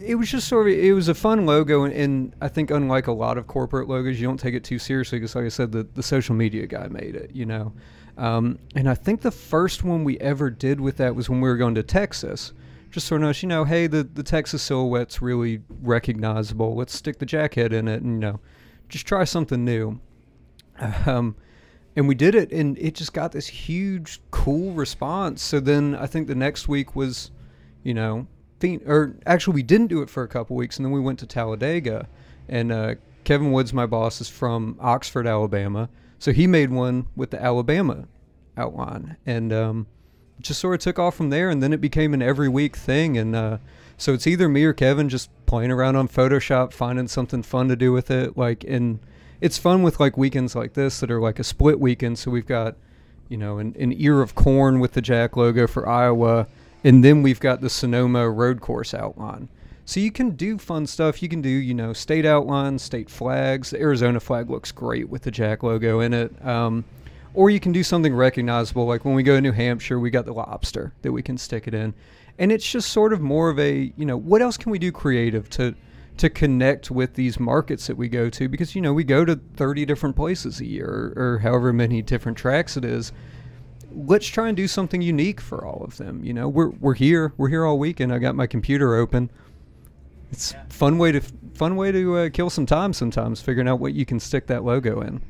it 0.00 0.14
was 0.14 0.30
just 0.30 0.48
sort 0.48 0.68
of 0.68 0.74
it 0.74 0.92
was 0.92 1.08
a 1.08 1.14
fun 1.14 1.46
logo 1.46 1.84
and, 1.84 1.94
and, 1.94 2.34
i 2.40 2.48
think 2.48 2.70
unlike 2.70 3.06
a 3.06 3.12
lot 3.12 3.38
of 3.38 3.46
corporate 3.46 3.88
logos 3.88 4.20
you 4.20 4.26
don't 4.26 4.38
take 4.38 4.54
it 4.54 4.62
too 4.62 4.78
seriously 4.78 5.18
because 5.18 5.34
like 5.34 5.44
i 5.44 5.48
said 5.48 5.72
the, 5.72 5.84
the 5.94 6.02
social 6.02 6.34
media 6.34 6.66
guy 6.66 6.86
made 6.88 7.16
it 7.16 7.30
you 7.34 7.46
know 7.46 7.72
um, 8.18 8.58
and 8.74 8.88
i 8.88 8.94
think 8.94 9.22
the 9.22 9.30
first 9.30 9.82
one 9.84 10.04
we 10.04 10.18
ever 10.20 10.50
did 10.50 10.80
with 10.80 10.98
that 10.98 11.14
was 11.14 11.28
when 11.28 11.40
we 11.40 11.48
were 11.48 11.56
going 11.56 11.74
to 11.74 11.82
texas 11.82 12.52
just 12.90 13.06
sort 13.06 13.22
of 13.22 13.42
you 13.42 13.48
know 13.48 13.64
hey 13.64 13.86
the, 13.86 14.02
the 14.04 14.22
texas 14.22 14.62
silhouette's 14.62 15.20
really 15.20 15.60
recognizable. 15.82 16.74
Let's 16.74 16.94
stick 16.94 17.18
the 17.18 17.26
jacket 17.26 17.72
in 17.72 17.88
it 17.88 18.02
and 18.02 18.14
you 18.14 18.30
know 18.30 18.40
just 18.88 19.06
try 19.06 19.24
something 19.24 19.64
new. 19.64 20.00
Um, 21.06 21.36
and 21.96 22.06
we 22.06 22.14
did 22.14 22.34
it 22.34 22.52
and 22.52 22.76
it 22.76 22.94
just 22.94 23.14
got 23.14 23.32
this 23.32 23.46
huge 23.46 24.20
cool 24.30 24.72
response. 24.72 25.42
So 25.42 25.60
then 25.60 25.94
i 25.94 26.06
think 26.06 26.26
the 26.26 26.34
next 26.34 26.68
week 26.68 26.94
was 26.94 27.30
you 27.82 27.94
know 27.94 28.26
or 28.86 29.16
actually 29.26 29.54
we 29.54 29.62
didn't 29.62 29.88
do 29.88 30.02
it 30.02 30.10
for 30.10 30.22
a 30.22 30.28
couple 30.28 30.56
weeks, 30.56 30.76
and 30.76 30.84
then 30.84 30.92
we 30.92 31.00
went 31.00 31.18
to 31.20 31.26
Talladega, 31.26 32.08
and 32.48 32.72
uh, 32.72 32.94
Kevin 33.24 33.52
Woods, 33.52 33.72
my 33.72 33.86
boss, 33.86 34.20
is 34.20 34.28
from 34.28 34.76
Oxford, 34.80 35.26
Alabama, 35.26 35.88
so 36.18 36.32
he 36.32 36.46
made 36.46 36.70
one 36.70 37.06
with 37.14 37.30
the 37.30 37.42
Alabama 37.42 38.06
outline, 38.56 39.16
and 39.26 39.52
um, 39.52 39.86
just 40.40 40.60
sort 40.60 40.74
of 40.74 40.80
took 40.80 40.98
off 40.98 41.16
from 41.16 41.30
there, 41.30 41.50
and 41.50 41.62
then 41.62 41.72
it 41.72 41.80
became 41.80 42.14
an 42.14 42.22
every 42.22 42.48
week 42.48 42.76
thing, 42.76 43.16
and 43.16 43.34
uh, 43.34 43.58
so 43.96 44.12
it's 44.12 44.26
either 44.26 44.48
me 44.48 44.64
or 44.64 44.72
Kevin 44.72 45.08
just 45.08 45.30
playing 45.46 45.70
around 45.70 45.96
on 45.96 46.08
Photoshop, 46.08 46.72
finding 46.72 47.08
something 47.08 47.42
fun 47.42 47.68
to 47.68 47.76
do 47.76 47.92
with 47.92 48.10
it, 48.10 48.36
like 48.36 48.64
and 48.64 48.98
it's 49.40 49.58
fun 49.58 49.82
with 49.82 50.00
like 50.00 50.16
weekends 50.16 50.54
like 50.54 50.74
this 50.74 51.00
that 51.00 51.10
are 51.10 51.20
like 51.20 51.38
a 51.38 51.44
split 51.44 51.78
weekend. 51.78 52.18
So 52.18 52.30
we've 52.30 52.46
got, 52.46 52.76
you 53.28 53.36
know, 53.36 53.58
an, 53.58 53.76
an 53.78 53.92
ear 53.96 54.22
of 54.22 54.34
corn 54.34 54.80
with 54.80 54.92
the 54.92 55.02
Jack 55.02 55.36
logo 55.36 55.66
for 55.66 55.86
Iowa 55.86 56.46
and 56.86 57.02
then 57.02 57.20
we've 57.20 57.40
got 57.40 57.60
the 57.60 57.68
Sonoma 57.68 58.30
road 58.30 58.60
course 58.60 58.94
outline. 58.94 59.48
So 59.84 59.98
you 59.98 60.12
can 60.12 60.30
do 60.30 60.56
fun 60.56 60.86
stuff. 60.86 61.20
You 61.20 61.28
can 61.28 61.42
do, 61.42 61.48
you 61.48 61.74
know, 61.74 61.92
state 61.92 62.24
outlines, 62.24 62.80
state 62.82 63.10
flags. 63.10 63.70
The 63.70 63.80
Arizona 63.80 64.20
flag 64.20 64.50
looks 64.50 64.70
great 64.70 65.08
with 65.08 65.22
the 65.22 65.32
Jack 65.32 65.64
logo 65.64 65.98
in 65.98 66.14
it. 66.14 66.46
Um, 66.46 66.84
or 67.36 67.50
you 67.50 67.60
can 67.60 67.70
do 67.70 67.82
something 67.82 68.14
recognizable, 68.14 68.86
like 68.86 69.04
when 69.04 69.14
we 69.14 69.22
go 69.22 69.36
to 69.36 69.40
New 69.40 69.52
Hampshire, 69.52 70.00
we 70.00 70.10
got 70.10 70.24
the 70.24 70.32
lobster 70.32 70.92
that 71.02 71.12
we 71.12 71.22
can 71.22 71.38
stick 71.38 71.68
it 71.68 71.74
in. 71.74 71.94
And 72.38 72.50
it's 72.50 72.68
just 72.68 72.90
sort 72.90 73.12
of 73.12 73.20
more 73.20 73.48
of 73.48 73.58
a, 73.58 73.92
you 73.96 74.04
know, 74.04 74.16
what 74.16 74.42
else 74.42 74.56
can 74.56 74.72
we 74.72 74.78
do 74.78 74.90
creative 74.90 75.48
to 75.50 75.74
to 76.16 76.30
connect 76.30 76.90
with 76.90 77.12
these 77.12 77.38
markets 77.38 77.86
that 77.86 77.96
we 77.96 78.08
go 78.08 78.30
to? 78.30 78.48
Because 78.48 78.74
you 78.74 78.80
know 78.80 78.94
we 78.94 79.04
go 79.04 79.24
to 79.24 79.38
30 79.56 79.84
different 79.84 80.16
places 80.16 80.60
a 80.60 80.64
year, 80.64 81.12
or, 81.14 81.34
or 81.34 81.38
however 81.40 81.74
many 81.74 82.00
different 82.00 82.38
tracks 82.38 82.76
it 82.76 82.84
is 82.84 83.12
let's 83.96 84.26
try 84.26 84.48
and 84.48 84.56
do 84.56 84.68
something 84.68 85.00
unique 85.00 85.40
for 85.40 85.64
all 85.64 85.82
of 85.82 85.96
them. 85.96 86.22
You 86.22 86.34
know, 86.34 86.48
we're 86.48 86.70
we're 86.70 86.94
here, 86.94 87.32
we're 87.36 87.48
here 87.48 87.64
all 87.64 87.78
week, 87.78 88.00
and 88.00 88.12
I 88.12 88.18
got 88.18 88.34
my 88.34 88.46
computer 88.46 88.94
open. 88.94 89.30
It's 90.30 90.52
yeah. 90.52 90.64
fun 90.68 90.98
way 90.98 91.12
to 91.12 91.20
fun 91.54 91.76
way 91.76 91.92
to 91.92 92.16
uh, 92.16 92.28
kill 92.30 92.50
some 92.50 92.66
time 92.66 92.92
sometimes, 92.92 93.40
figuring 93.40 93.68
out 93.68 93.80
what 93.80 93.94
you 93.94 94.04
can 94.04 94.20
stick 94.20 94.46
that 94.48 94.64
logo 94.64 95.00
in. 95.00 95.22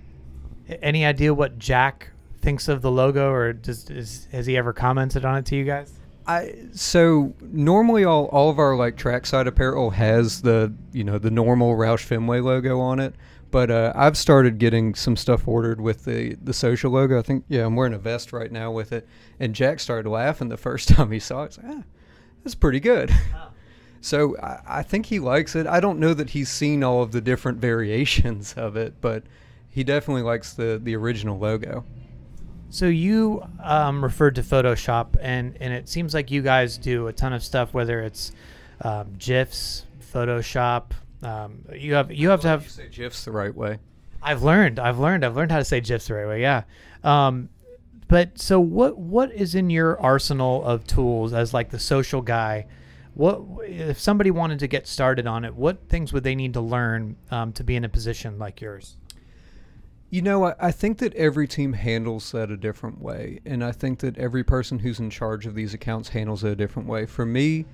Any 0.83 1.05
idea 1.05 1.33
what 1.33 1.59
Jack 1.59 2.11
thinks 2.41 2.69
of 2.69 2.83
the 2.83 2.91
logo, 2.91 3.31
or 3.31 3.53
does 3.53 3.89
is, 3.91 4.29
has 4.33 4.47
he 4.47 4.57
ever 4.57 4.73
commented 4.73 5.25
on 5.25 5.39
it 5.39 5.47
to 5.47 5.57
you 5.57 5.65
guys? 5.65 5.93
I 6.27 6.55
so 6.73 7.35
normally 7.41 8.05
all, 8.05 8.27
all 8.27 8.51
of 8.51 8.59
our 8.59 8.75
like 8.75 8.97
trackside 8.97 9.47
apparel 9.47 9.91
has 9.91 10.43
the 10.43 10.73
you 10.93 11.05
know 11.05 11.19
the 11.19 11.31
normal 11.31 11.77
Roush 11.77 12.03
Fenway 12.03 12.41
logo 12.41 12.81
on 12.81 12.99
it. 12.99 13.15
But 13.51 13.71
uh, 13.71 13.93
I've 13.95 14.17
started 14.17 14.59
getting 14.59 14.95
some 14.95 15.17
stuff 15.17 15.47
ordered 15.47 15.81
with 15.81 16.05
the, 16.05 16.37
the 16.43 16.53
social 16.53 16.91
logo. 16.91 17.19
I 17.19 17.23
think, 17.23 17.45
yeah, 17.49 17.65
I'm 17.65 17.77
wearing 17.77 17.95
a 17.95 17.99
vest 17.99 18.33
right 18.33 18.51
now 18.51 18.71
with 18.71 18.93
it. 18.93 19.09
And 19.39 19.55
Jack 19.55 19.81
started 19.81 20.11
laughing 20.11 20.49
the 20.49 20.57
first 20.57 20.89
time 20.91 21.11
he 21.13 21.21
saw 21.21 21.45
it. 21.45 21.55
He's 21.55 21.65
like, 21.65 21.77
ah, 21.79 21.83
that's 22.43 22.55
pretty 22.55 22.81
good. 22.81 23.11
So 24.03 24.37
I, 24.39 24.61
I, 24.67 24.83
think 24.85 25.07
he 25.07 25.19
likes 25.19 25.57
it. 25.57 25.67
I 25.67 25.81
don't 25.81 25.99
know 25.99 26.15
that 26.15 26.31
he's 26.31 26.49
seen 26.49 26.85
all 26.85 27.03
of 27.03 27.11
the 27.11 27.21
different 27.21 27.59
variations 27.61 28.53
of 28.53 28.77
it, 28.77 29.01
but 29.01 29.25
he 29.77 29.85
definitely 29.85 30.23
likes 30.23 30.55
the, 30.55 30.81
the 30.83 30.97
original 30.97 31.39
logo. 31.39 31.85
So 32.71 32.87
you 32.87 33.45
um, 33.63 34.03
referred 34.03 34.37
to 34.37 34.43
Photoshop, 34.43 35.17
and 35.21 35.55
and 35.61 35.71
it 35.71 35.87
seems 35.87 36.15
like 36.15 36.31
you 36.31 36.41
guys 36.41 36.79
do 36.79 37.09
a 37.09 37.13
ton 37.13 37.35
of 37.35 37.45
stuff, 37.45 37.75
whether 37.75 38.01
it's 38.01 38.33
um, 38.81 39.13
GIFs, 39.19 39.85
Photoshop. 40.01 40.93
Um, 41.23 41.67
you 41.75 41.93
have 41.93 42.11
you 42.11 42.31
have 42.31 42.41
to 42.41 42.49
have. 42.49 42.63
You 42.63 42.71
say 42.71 42.89
GIFs 42.89 43.27
the 43.27 43.33
right 43.33 43.55
way. 43.55 43.79
I've 44.23 44.43
learned. 44.43 44.79
I've 44.79 44.99
learned. 44.99 45.27
I've 45.27 45.37
learned 45.37 45.53
how 45.53 45.59
to 45.59 45.65
say 45.65 45.83
GIFs 45.83 46.09
the 46.09 46.15
right 46.15 46.27
way. 46.27 46.41
Yeah. 46.41 46.63
Um, 47.05 47.51
but 48.09 48.39
so 48.41 48.59
what? 48.59 48.97
What 48.97 49.31
is 49.31 49.55
in 49.55 49.69
your 49.69 50.01
arsenal 50.01 50.65
of 50.65 50.87
tools 50.87 51.35
as 51.35 51.53
like 51.53 51.69
the 51.69 51.79
social 51.79 52.23
guy? 52.23 52.67
What 53.13 53.43
if 53.67 54.01
somebody 54.01 54.31
wanted 54.31 54.59
to 54.61 54.69
get 54.69 54.87
started 54.87 55.27
on 55.27 55.45
it? 55.45 55.55
What 55.55 55.91
things 55.91 56.15
would 56.15 56.25
they 56.25 56.35
need 56.35 56.55
to 56.55 56.63
learn 56.63 57.17
um, 57.31 57.53
to 57.53 57.63
be 57.63 57.77
in 57.77 57.85
a 57.85 57.91
position 57.91 58.39
like 58.39 58.63
yours? 58.63 58.97
You 60.09 60.23
know, 60.23 60.45
I, 60.45 60.55
I 60.61 60.73
think 60.73 60.99
that 60.99 61.15
every 61.15 61.49
team 61.49 61.73
handles 61.73 62.31
that 62.33 62.51
a 62.51 62.57
different 62.57 63.01
way. 63.01 63.41
And 63.45 63.65
I 63.65 63.73
think 63.73 63.99
that 64.01 64.17
every 64.19 64.45
person 64.45 64.79
who's 64.79 65.01
in 65.01 65.11
charge 65.11 65.47
of 65.47 65.55
these 65.55 65.75
accounts 65.75 66.11
handles 66.11 66.45
it 66.45 66.53
a 66.53 66.57
different 66.57 66.89
way. 66.89 67.07
For 67.07 67.27
me, 67.27 67.67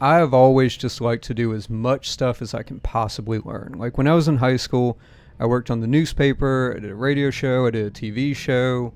I 0.00 0.16
have 0.16 0.32
always 0.32 0.76
just 0.76 1.00
liked 1.00 1.24
to 1.24 1.34
do 1.34 1.52
as 1.52 1.68
much 1.68 2.08
stuff 2.08 2.40
as 2.40 2.54
I 2.54 2.62
can 2.62 2.80
possibly 2.80 3.38
learn. 3.38 3.74
Like 3.76 3.98
when 3.98 4.06
I 4.06 4.14
was 4.14 4.28
in 4.28 4.38
high 4.38 4.56
school, 4.56 4.98
I 5.38 5.46
worked 5.46 5.70
on 5.70 5.80
the 5.80 5.86
newspaper, 5.86 6.74
I 6.76 6.80
did 6.80 6.90
a 6.90 6.94
radio 6.94 7.30
show, 7.30 7.66
I 7.66 7.70
did 7.70 7.86
a 7.86 7.90
TV 7.90 8.34
show. 8.34 8.94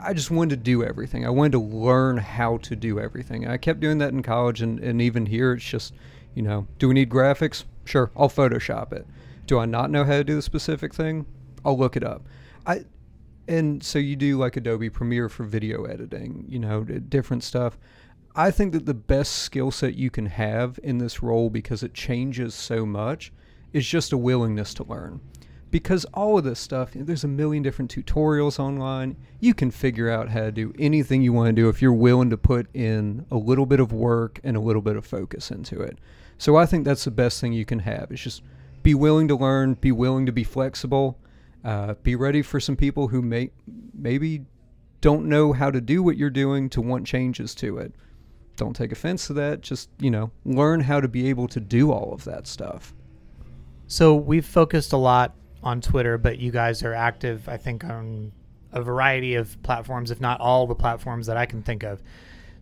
I 0.00 0.14
just 0.14 0.30
wanted 0.30 0.56
to 0.56 0.62
do 0.62 0.82
everything. 0.82 1.26
I 1.26 1.30
wanted 1.30 1.52
to 1.52 1.58
learn 1.60 2.16
how 2.16 2.56
to 2.58 2.74
do 2.74 2.98
everything. 2.98 3.46
I 3.46 3.58
kept 3.58 3.80
doing 3.80 3.98
that 3.98 4.12
in 4.12 4.22
college 4.22 4.62
and, 4.62 4.80
and 4.80 5.02
even 5.02 5.26
here 5.26 5.52
it's 5.52 5.64
just, 5.64 5.92
you 6.34 6.42
know, 6.42 6.66
do 6.78 6.88
we 6.88 6.94
need 6.94 7.10
graphics? 7.10 7.64
Sure, 7.84 8.10
I'll 8.16 8.30
Photoshop 8.30 8.92
it. 8.92 9.06
Do 9.46 9.58
I 9.58 9.66
not 9.66 9.90
know 9.90 10.04
how 10.04 10.12
to 10.12 10.24
do 10.24 10.36
the 10.36 10.42
specific 10.42 10.94
thing? 10.94 11.26
I'll 11.64 11.78
look 11.78 11.96
it 11.96 12.04
up. 12.04 12.26
I 12.66 12.84
and 13.48 13.82
so 13.82 13.98
you 13.98 14.16
do 14.16 14.38
like 14.38 14.56
Adobe 14.56 14.88
Premiere 14.88 15.28
for 15.28 15.44
video 15.44 15.84
editing, 15.84 16.44
you 16.48 16.58
know, 16.58 16.84
different 16.84 17.42
stuff. 17.42 17.76
I 18.34 18.50
think 18.50 18.72
that 18.72 18.86
the 18.86 18.94
best 18.94 19.32
skill 19.32 19.70
set 19.70 19.94
you 19.94 20.10
can 20.10 20.26
have 20.26 20.78
in 20.82 20.98
this 20.98 21.22
role 21.22 21.50
because 21.50 21.82
it 21.82 21.92
changes 21.92 22.54
so 22.54 22.86
much 22.86 23.32
is 23.72 23.86
just 23.86 24.12
a 24.12 24.16
willingness 24.16 24.72
to 24.74 24.84
learn. 24.84 25.20
Because 25.70 26.04
all 26.12 26.38
of 26.38 26.44
this 26.44 26.60
stuff, 26.60 26.90
there's 26.94 27.24
a 27.24 27.28
million 27.28 27.62
different 27.62 27.94
tutorials 27.94 28.58
online. 28.58 29.16
You 29.40 29.54
can 29.54 29.70
figure 29.70 30.10
out 30.10 30.28
how 30.28 30.40
to 30.40 30.52
do 30.52 30.74
anything 30.78 31.22
you 31.22 31.32
want 31.32 31.48
to 31.48 31.52
do 31.52 31.68
if 31.68 31.80
you're 31.80 31.92
willing 31.92 32.30
to 32.30 32.36
put 32.36 32.68
in 32.74 33.26
a 33.30 33.36
little 33.36 33.66
bit 33.66 33.80
of 33.80 33.92
work 33.92 34.38
and 34.44 34.56
a 34.56 34.60
little 34.60 34.82
bit 34.82 34.96
of 34.96 35.06
focus 35.06 35.50
into 35.50 35.80
it. 35.80 35.98
So 36.36 36.56
I 36.56 36.66
think 36.66 36.84
that's 36.84 37.04
the 37.04 37.10
best 37.10 37.40
thing 37.40 37.54
you 37.54 37.64
can 37.64 37.80
have. 37.80 38.12
Is 38.12 38.20
just 38.20 38.42
be 38.82 38.94
willing 38.94 39.28
to 39.28 39.34
learn, 39.34 39.74
be 39.74 39.92
willing 39.92 40.26
to 40.26 40.32
be 40.32 40.44
flexible, 40.44 41.18
uh, 41.64 41.94
be 42.02 42.16
ready 42.16 42.42
for 42.42 42.60
some 42.60 42.76
people 42.76 43.08
who 43.08 43.22
may 43.22 43.50
maybe 43.94 44.44
don't 45.00 45.26
know 45.26 45.52
how 45.52 45.70
to 45.70 45.80
do 45.80 46.02
what 46.02 46.16
you're 46.16 46.30
doing 46.30 46.68
to 46.70 46.80
want 46.80 47.06
changes 47.06 47.54
to 47.56 47.78
it. 47.78 47.92
Don't 48.56 48.74
take 48.74 48.92
offense 48.92 49.26
to 49.28 49.32
that. 49.34 49.60
Just 49.60 49.90
you 49.98 50.10
know, 50.10 50.30
learn 50.44 50.80
how 50.80 51.00
to 51.00 51.08
be 51.08 51.28
able 51.28 51.48
to 51.48 51.60
do 51.60 51.90
all 51.90 52.12
of 52.12 52.24
that 52.24 52.46
stuff. 52.46 52.94
So 53.86 54.14
we've 54.14 54.46
focused 54.46 54.92
a 54.92 54.96
lot 54.96 55.34
on 55.62 55.80
Twitter, 55.80 56.18
but 56.18 56.38
you 56.38 56.50
guys 56.50 56.82
are 56.82 56.94
active, 56.94 57.48
I 57.48 57.56
think, 57.56 57.84
on 57.84 58.32
a 58.72 58.82
variety 58.82 59.34
of 59.34 59.62
platforms, 59.62 60.10
if 60.10 60.20
not 60.20 60.40
all 60.40 60.66
the 60.66 60.74
platforms 60.74 61.26
that 61.26 61.36
I 61.36 61.46
can 61.46 61.62
think 61.62 61.82
of. 61.82 62.02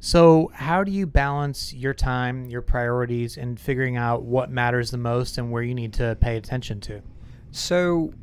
So, 0.02 0.50
how 0.54 0.82
do 0.82 0.90
you 0.90 1.06
balance 1.06 1.74
your 1.74 1.92
time, 1.92 2.46
your 2.46 2.62
priorities, 2.62 3.36
and 3.36 3.60
figuring 3.60 3.98
out 3.98 4.22
what 4.22 4.50
matters 4.50 4.90
the 4.90 4.96
most 4.96 5.36
and 5.36 5.52
where 5.52 5.62
you 5.62 5.74
need 5.74 5.92
to 5.94 6.16
pay 6.20 6.36
attention 6.36 6.80
to? 6.80 7.02
So, 7.50 8.14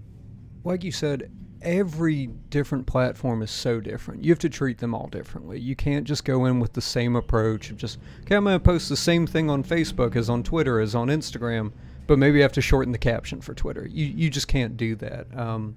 like 0.68 0.84
you 0.84 0.92
said, 0.92 1.32
every 1.62 2.28
different 2.50 2.86
platform 2.86 3.42
is 3.42 3.52
so 3.52 3.80
different. 3.80 4.24
You 4.24 4.32
have 4.32 4.40
to 4.40 4.50
treat 4.50 4.78
them 4.78 4.94
all 4.94 5.08
differently. 5.08 5.60
You 5.60 5.76
can't 5.76 6.06
just 6.06 6.24
go 6.24 6.46
in 6.46 6.60
with 6.60 6.74
the 6.74 6.82
same 6.82 7.16
approach 7.16 7.72
of 7.72 7.78
just, 7.78 8.00
okay, 8.22 8.36
I'm 8.36 8.44
going 8.44 8.56
to 8.56 8.64
post 8.64 8.90
the 8.90 8.98
same 8.98 9.26
thing 9.26 9.50
on 9.50 9.64
Facebook 9.64 10.16
as 10.16 10.30
on 10.30 10.44
Twitter 10.44 10.80
as 10.80 10.94
on 10.94 11.08
Instagram, 11.08 11.72
but 12.06 12.20
maybe 12.20 12.40
I 12.40 12.44
have 12.44 12.54
to 12.54 12.62
shorten 12.62 12.92
the 12.92 12.98
caption 12.98 13.42
for 13.42 13.54
Twitter. 13.54 13.88
You, 13.88 14.06
you 14.06 14.30
just 14.30 14.48
can't 14.48 14.78
do 14.78 14.96
that. 14.96 15.28
Um, 15.38 15.76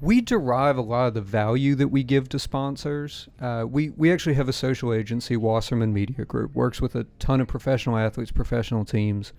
we 0.00 0.20
derive 0.20 0.76
a 0.76 0.82
lot 0.82 1.08
of 1.08 1.14
the 1.14 1.22
value 1.22 1.74
that 1.76 1.88
we 1.88 2.02
give 2.02 2.28
to 2.30 2.38
sponsors. 2.38 3.28
Uh, 3.40 3.64
we, 3.66 3.90
we 3.90 4.12
actually 4.12 4.34
have 4.34 4.48
a 4.48 4.52
social 4.52 4.92
agency, 4.92 5.36
Wasserman 5.36 5.94
Media 5.94 6.24
Group, 6.24 6.54
works 6.54 6.80
with 6.80 6.94
a 6.94 7.04
ton 7.18 7.40
of 7.40 7.48
professional 7.48 7.96
athletes, 7.96 8.32
professional 8.32 8.84
teams. 8.84 9.32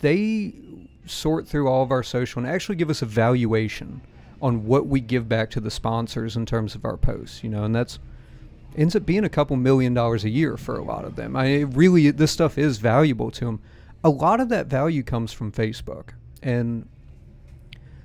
They 0.00 0.54
sort 1.06 1.46
through 1.46 1.68
all 1.68 1.82
of 1.82 1.90
our 1.90 2.02
social 2.02 2.42
and 2.42 2.50
actually 2.50 2.76
give 2.76 2.90
us 2.90 3.02
a 3.02 3.06
valuation 3.06 4.00
on 4.40 4.66
what 4.66 4.86
we 4.86 5.00
give 5.00 5.28
back 5.28 5.50
to 5.50 5.60
the 5.60 5.70
sponsors 5.70 6.36
in 6.36 6.44
terms 6.44 6.74
of 6.74 6.84
our 6.84 6.96
posts, 6.96 7.42
you 7.42 7.50
know, 7.50 7.64
and 7.64 7.74
that's 7.74 7.98
ends 8.76 8.96
up 8.96 9.06
being 9.06 9.24
a 9.24 9.28
couple 9.28 9.56
million 9.56 9.94
dollars 9.94 10.24
a 10.24 10.28
year 10.28 10.56
for 10.56 10.76
a 10.76 10.82
lot 10.82 11.04
of 11.04 11.16
them. 11.16 11.36
I 11.36 11.60
really, 11.60 12.10
this 12.10 12.32
stuff 12.32 12.58
is 12.58 12.78
valuable 12.78 13.30
to 13.32 13.44
them. 13.44 13.60
A 14.02 14.10
lot 14.10 14.40
of 14.40 14.48
that 14.48 14.66
value 14.66 15.02
comes 15.02 15.32
from 15.32 15.52
Facebook. 15.52 16.10
And 16.42 16.88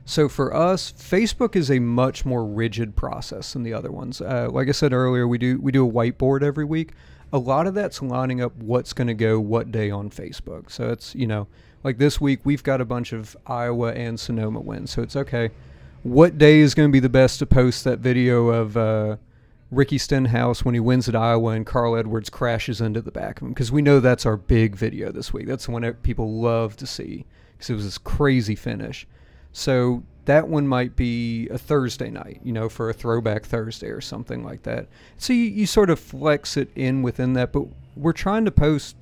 so 0.06 0.30
for 0.30 0.56
us, 0.56 0.94
Facebook 0.94 1.56
is 1.56 1.70
a 1.70 1.80
much 1.80 2.26
more 2.26 2.46
rigid 2.46 2.96
process 2.96 3.54
than 3.54 3.64
the 3.64 3.74
other 3.74 3.92
ones. 3.92 4.22
Uh, 4.22 4.48
like 4.50 4.68
I 4.68 4.72
said 4.72 4.94
earlier, 4.94 5.28
we 5.28 5.38
do 5.38 5.60
we 5.60 5.72
do 5.72 5.88
a 5.88 5.92
whiteboard 5.92 6.42
every 6.42 6.66
week. 6.66 6.94
A 7.32 7.38
lot 7.38 7.68
of 7.68 7.76
that's 7.76 8.02
lining 8.02 8.42
up 8.42 8.56
what's 8.56 8.94
going 8.94 9.08
to 9.08 9.14
go 9.14 9.40
what 9.40 9.72
day 9.72 9.92
on 9.92 10.10
Facebook. 10.10 10.72
So 10.72 10.90
it's 10.90 11.14
you 11.14 11.28
know 11.28 11.48
like 11.84 11.98
this 11.98 12.20
week 12.20 12.42
we've 12.44 12.64
got 12.64 12.82
a 12.82 12.86
bunch 12.86 13.14
of 13.14 13.36
Iowa 13.48 13.94
and 13.94 14.20
Sonoma 14.20 14.60
wins. 14.60 14.92
So 14.92 15.02
it's 15.02 15.16
okay. 15.16 15.52
What 16.04 16.38
day 16.38 16.60
is 16.60 16.74
going 16.74 16.90
to 16.90 16.94
be 16.94 17.00
the 17.00 17.10
best 17.10 17.40
to 17.40 17.46
post 17.46 17.84
that 17.84 18.00
video 18.00 18.48
of 18.50 18.78
uh, 18.78 19.18
Ricky 19.72 19.98
Stenhouse 19.98 20.64
when 20.64 20.74
he 20.74 20.80
wins 20.80 21.10
at 21.10 21.16
Iowa 21.16 21.52
and 21.52 21.66
Carl 21.66 21.96
Edwards 21.96 22.30
crashes 22.30 22.80
into 22.80 23.02
the 23.02 23.12
back 23.12 23.42
of 23.42 23.48
him? 23.48 23.54
Because 23.54 23.72
we 23.72 23.82
know 23.82 24.00
that's 24.00 24.26
our 24.26 24.38
big 24.38 24.76
video 24.76 25.12
this 25.12 25.34
week. 25.34 25.48
That's 25.48 25.66
the 25.66 25.72
one 25.72 25.82
that 25.82 26.02
people 26.04 26.40
love 26.40 26.78
to 26.78 26.88
see 26.88 27.26
because 27.54 27.70
it 27.70 27.74
was 27.74 27.84
this 27.84 27.98
crazy 27.98 28.56
finish. 28.56 29.06
So 29.52 30.04
that 30.26 30.48
one 30.48 30.68
might 30.68 30.96
be 30.96 31.48
a 31.50 31.58
Thursday 31.58 32.10
night, 32.10 32.40
you 32.44 32.54
know, 32.54 32.70
for 32.70 32.90
a 32.90 32.94
throwback 32.94 33.46
Thursday 33.46 33.88
or 33.88 34.00
something 34.00 34.44
like 34.44 34.64
that. 34.64 34.88
So 35.18 35.34
you, 35.34 35.44
you 35.44 35.66
sort 35.66 35.90
of 35.90 36.00
flex 36.00 36.56
it 36.56 36.70
in 36.76 37.02
within 37.02 37.34
that, 37.34 37.52
but 37.52 37.66
we're 37.96 38.14
trying 38.14 38.46
to 38.46 38.52
post 38.52 38.96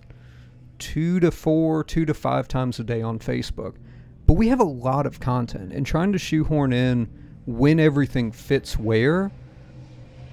two 0.79 1.19
to 1.19 1.31
four, 1.31 1.83
two 1.83 2.05
to 2.05 2.13
five 2.13 2.47
times 2.47 2.79
a 2.79 2.83
day 2.83 3.01
on 3.01 3.19
Facebook. 3.19 3.75
But 4.25 4.33
we 4.33 4.49
have 4.49 4.59
a 4.59 4.65
lot 4.65 5.05
of 5.05 5.19
content 5.19 5.71
and 5.71 5.85
trying 5.85 6.11
to 6.11 6.17
shoehorn 6.17 6.73
in 6.73 7.07
when 7.45 7.79
everything 7.79 8.31
fits 8.31 8.77
where 8.77 9.31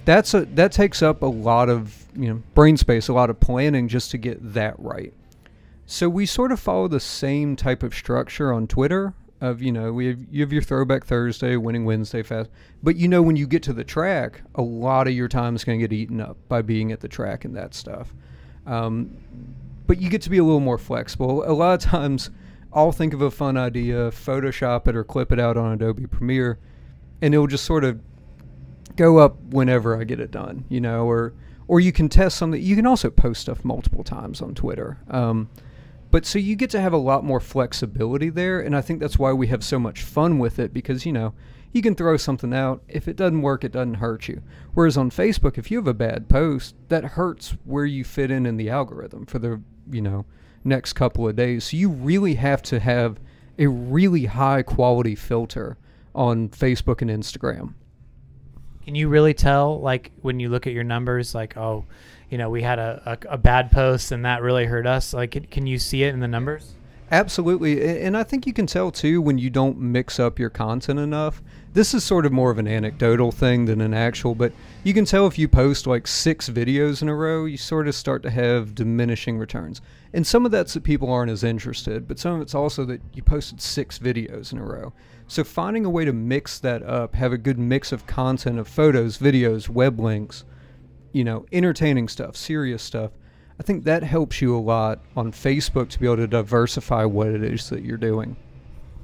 that's 0.05 0.33
a 0.33 0.45
that 0.45 0.71
takes 0.71 1.01
up 1.01 1.23
a 1.23 1.27
lot 1.27 1.69
of 1.69 2.05
you 2.15 2.29
know 2.29 2.41
brain 2.53 2.77
space, 2.77 3.07
a 3.07 3.13
lot 3.13 3.29
of 3.29 3.39
planning 3.39 3.87
just 3.87 4.11
to 4.11 4.17
get 4.17 4.37
that 4.53 4.75
right. 4.77 5.13
So 5.87 6.09
we 6.09 6.25
sort 6.25 6.51
of 6.51 6.59
follow 6.59 6.87
the 6.87 6.99
same 6.99 7.55
type 7.55 7.83
of 7.83 7.93
structure 7.93 8.53
on 8.53 8.67
Twitter 8.67 9.13
of 9.41 9.61
you 9.61 9.71
know 9.71 9.91
we 9.91 10.07
have, 10.07 10.19
you 10.31 10.41
have 10.41 10.53
your 10.53 10.61
throwback 10.61 11.05
Thursday, 11.05 11.57
winning 11.57 11.85
Wednesday 11.85 12.23
fast, 12.23 12.49
but 12.83 12.95
you 12.95 13.07
know 13.07 13.21
when 13.21 13.35
you 13.35 13.47
get 13.47 13.63
to 13.63 13.73
the 13.73 13.83
track, 13.83 14.41
a 14.55 14.61
lot 14.61 15.07
of 15.07 15.13
your 15.13 15.27
time 15.27 15.55
is 15.55 15.63
going 15.63 15.79
to 15.79 15.87
get 15.87 15.93
eaten 15.93 16.21
up 16.21 16.37
by 16.47 16.61
being 16.61 16.91
at 16.91 17.01
the 17.01 17.07
track 17.07 17.43
and 17.45 17.55
that 17.55 17.73
stuff. 17.73 18.13
Um, 18.65 19.17
but 19.87 20.01
you 20.01 20.09
get 20.09 20.21
to 20.23 20.29
be 20.29 20.37
a 20.37 20.43
little 20.43 20.59
more 20.59 20.77
flexible. 20.77 21.43
A 21.49 21.53
lot 21.53 21.73
of 21.73 21.91
times, 21.91 22.29
I'll 22.73 22.91
think 22.91 23.13
of 23.13 23.21
a 23.21 23.31
fun 23.31 23.57
idea, 23.57 24.11
Photoshop 24.11 24.87
it 24.87 24.95
or 24.95 25.03
clip 25.03 25.31
it 25.31 25.39
out 25.39 25.57
on 25.57 25.71
Adobe 25.71 26.07
Premiere, 26.07 26.59
and 27.21 27.33
it'll 27.33 27.47
just 27.47 27.65
sort 27.65 27.83
of 27.83 27.99
go 28.95 29.17
up 29.19 29.39
whenever 29.51 29.99
I 29.99 30.03
get 30.03 30.19
it 30.19 30.31
done, 30.31 30.65
you 30.69 30.81
know, 30.81 31.05
or 31.05 31.33
or 31.67 31.79
you 31.79 31.91
can 31.91 32.09
test 32.09 32.37
something. 32.37 32.61
You 32.61 32.75
can 32.75 32.85
also 32.85 33.09
post 33.09 33.41
stuff 33.41 33.65
multiple 33.65 34.03
times 34.03 34.41
on 34.41 34.53
Twitter. 34.53 34.99
Um, 35.09 35.49
but 36.11 36.25
so 36.25 36.37
you 36.37 36.55
get 36.55 36.69
to 36.69 36.81
have 36.81 36.93
a 36.93 36.97
lot 36.97 37.23
more 37.23 37.39
flexibility 37.39 38.29
there, 38.29 38.59
and 38.59 38.75
I 38.75 38.81
think 38.81 38.99
that's 38.99 39.17
why 39.17 39.33
we 39.33 39.47
have 39.47 39.63
so 39.63 39.79
much 39.79 40.01
fun 40.01 40.39
with 40.39 40.59
it 40.59 40.73
because 40.73 41.05
you 41.05 41.11
know 41.11 41.33
you 41.71 41.81
can 41.81 41.95
throw 41.95 42.15
something 42.15 42.53
out. 42.53 42.81
If 42.87 43.07
it 43.07 43.17
doesn't 43.17 43.41
work, 43.41 43.63
it 43.63 43.73
doesn't 43.73 43.95
hurt 43.95 44.27
you. 44.27 44.41
Whereas 44.73 44.95
on 44.95 45.11
Facebook, 45.11 45.57
if 45.57 45.69
you 45.69 45.77
have 45.77 45.87
a 45.87 45.93
bad 45.93 46.29
post, 46.29 46.75
that 46.87 47.03
hurts 47.03 47.57
where 47.65 47.85
you 47.85 48.03
fit 48.03 48.31
in 48.31 48.45
in 48.45 48.55
the 48.55 48.69
algorithm 48.69 49.25
for 49.25 49.39
the 49.39 49.61
you 49.89 50.01
know 50.01 50.25
next 50.63 50.93
couple 50.93 51.27
of 51.27 51.35
days. 51.35 51.65
So 51.65 51.77
you 51.77 51.89
really 51.89 52.35
have 52.35 52.61
to 52.63 52.79
have 52.79 53.19
a 53.57 53.67
really 53.67 54.25
high 54.25 54.63
quality 54.63 55.15
filter 55.15 55.77
on 56.13 56.49
Facebook 56.49 57.01
and 57.01 57.11
Instagram. 57.11 57.73
Can 58.83 58.95
you 58.95 59.09
really 59.09 59.33
tell, 59.33 59.79
like, 59.81 60.11
when 60.21 60.39
you 60.39 60.49
look 60.49 60.67
at 60.67 60.73
your 60.73 60.83
numbers, 60.83 61.33
like, 61.33 61.57
oh, 61.57 61.85
you 62.29 62.37
know, 62.37 62.49
we 62.49 62.61
had 62.61 62.77
a, 62.77 63.17
a, 63.29 63.33
a 63.33 63.37
bad 63.37 63.71
post 63.71 64.11
and 64.11 64.25
that 64.25 64.41
really 64.41 64.65
hurt 64.65 64.85
us? 64.85 65.13
Like, 65.13 65.49
can 65.49 65.65
you 65.65 65.79
see 65.79 66.03
it 66.03 66.13
in 66.13 66.19
the 66.19 66.27
numbers? 66.27 66.73
Absolutely. 67.11 68.01
And 68.01 68.17
I 68.17 68.23
think 68.23 68.47
you 68.47 68.53
can 68.53 68.65
tell 68.65 68.89
too 68.89 69.21
when 69.21 69.37
you 69.37 69.51
don't 69.51 69.77
mix 69.77 70.19
up 70.19 70.39
your 70.39 70.49
content 70.49 70.99
enough. 70.99 71.41
This 71.73 71.93
is 71.93 72.03
sort 72.03 72.25
of 72.25 72.31
more 72.31 72.49
of 72.49 72.57
an 72.57 72.67
anecdotal 72.67 73.31
thing 73.31 73.65
than 73.65 73.79
an 73.79 73.93
actual, 73.93 74.33
but 74.33 74.53
you 74.83 74.93
can 74.93 75.05
tell 75.05 75.27
if 75.27 75.37
you 75.37 75.47
post 75.47 75.85
like 75.85 76.07
six 76.07 76.49
videos 76.49 77.03
in 77.03 77.09
a 77.09 77.15
row, 77.15 77.45
you 77.45 77.57
sort 77.57 77.87
of 77.87 77.93
start 77.93 78.23
to 78.23 78.31
have 78.31 78.73
diminishing 78.73 79.37
returns. 79.37 79.81
And 80.13 80.25
some 80.25 80.45
of 80.45 80.51
that's 80.51 80.73
that 80.73 80.83
people 80.83 81.11
aren't 81.11 81.31
as 81.31 81.43
interested, 81.43 82.07
but 82.07 82.17
some 82.17 82.33
of 82.33 82.41
it's 82.41 82.55
also 82.55 82.85
that 82.85 83.01
you 83.13 83.21
posted 83.21 83.61
six 83.61 83.99
videos 83.99 84.51
in 84.51 84.57
a 84.57 84.65
row. 84.65 84.91
So 85.27 85.43
finding 85.43 85.85
a 85.85 85.89
way 85.89 86.05
to 86.05 86.13
mix 86.13 86.57
that 86.59 86.81
up, 86.81 87.13
have 87.13 87.33
a 87.33 87.37
good 87.37 87.59
mix 87.59 87.91
of 87.91 88.07
content 88.07 88.57
of 88.57 88.67
photos, 88.67 89.19
videos, 89.19 89.69
web 89.69 89.99
links, 89.99 90.43
you 91.11 91.23
know, 91.23 91.45
entertaining 91.51 92.07
stuff, 92.07 92.35
serious 92.35 92.81
stuff. 92.81 93.11
I 93.59 93.63
think 93.63 93.85
that 93.85 94.03
helps 94.03 94.41
you 94.41 94.55
a 94.55 94.59
lot 94.59 94.99
on 95.15 95.31
Facebook 95.31 95.89
to 95.89 95.99
be 95.99 96.05
able 96.05 96.17
to 96.17 96.27
diversify 96.27 97.05
what 97.05 97.27
it 97.27 97.43
is 97.43 97.69
that 97.69 97.83
you're 97.83 97.97
doing. 97.97 98.35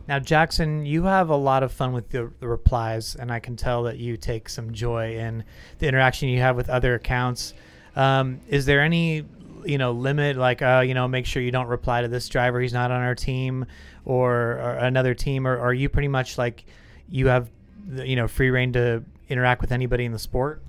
Now, 0.08 0.20
Jackson, 0.20 0.86
you 0.86 1.04
have 1.04 1.30
a 1.30 1.36
lot 1.36 1.64
of 1.64 1.72
fun 1.72 1.94
with 1.94 2.10
the, 2.10 2.32
the, 2.40 2.48
replies, 2.48 3.16
and 3.16 3.32
I 3.32 3.40
can 3.40 3.56
tell 3.56 3.84
that 3.84 3.98
you 3.98 4.18
take 4.18 4.50
some 4.50 4.74
joy 4.74 5.16
in 5.16 5.46
the 5.80 5.88
interaction 5.88 6.28
you 6.28 6.42
have 6.42 6.58
with 6.58 6.70
other 6.70 6.96
accounts. 6.96 7.54
Um, 7.96 8.42
is 8.50 8.66
there 8.66 8.82
any, 8.82 9.24
you 9.64 9.78
know, 9.78 9.92
limit 9.92 10.36
like, 10.36 10.62
uh, 10.62 10.84
you 10.86 10.94
know, 10.94 11.08
make 11.08 11.26
sure 11.26 11.42
you 11.42 11.52
don't 11.52 11.68
reply 11.68 12.02
to 12.02 12.10
this 12.10 12.28
driver; 12.28 12.60
he's 12.60 12.74
not 12.74 12.92
on 12.92 13.00
our 13.00 13.16
team, 13.16 13.66
or, 14.04 14.34
or 14.34 14.72
another 14.80 15.14
team, 15.14 15.48
or, 15.48 15.56
or 15.56 15.68
are 15.68 15.74
you 15.74 15.88
pretty 15.88 16.10
much 16.10 16.38
like 16.38 16.66
you 17.08 17.28
have, 17.28 17.50
you 17.90 18.18
know, 18.18 18.28
free 18.28 18.50
reign 18.50 18.74
to 18.74 19.04
interact 19.30 19.62
with 19.62 19.72
anybody 19.72 20.04
in 20.04 20.12
the 20.12 20.20
sport? 20.20 20.62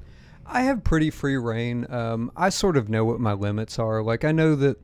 I 0.46 0.62
have 0.62 0.84
pretty 0.84 1.10
free 1.10 1.36
reign. 1.36 1.86
Um, 1.90 2.30
I 2.36 2.48
sort 2.48 2.76
of 2.76 2.88
know 2.88 3.04
what 3.04 3.20
my 3.20 3.32
limits 3.32 3.78
are. 3.78 4.02
Like 4.02 4.24
I 4.24 4.32
know 4.32 4.54
that 4.56 4.76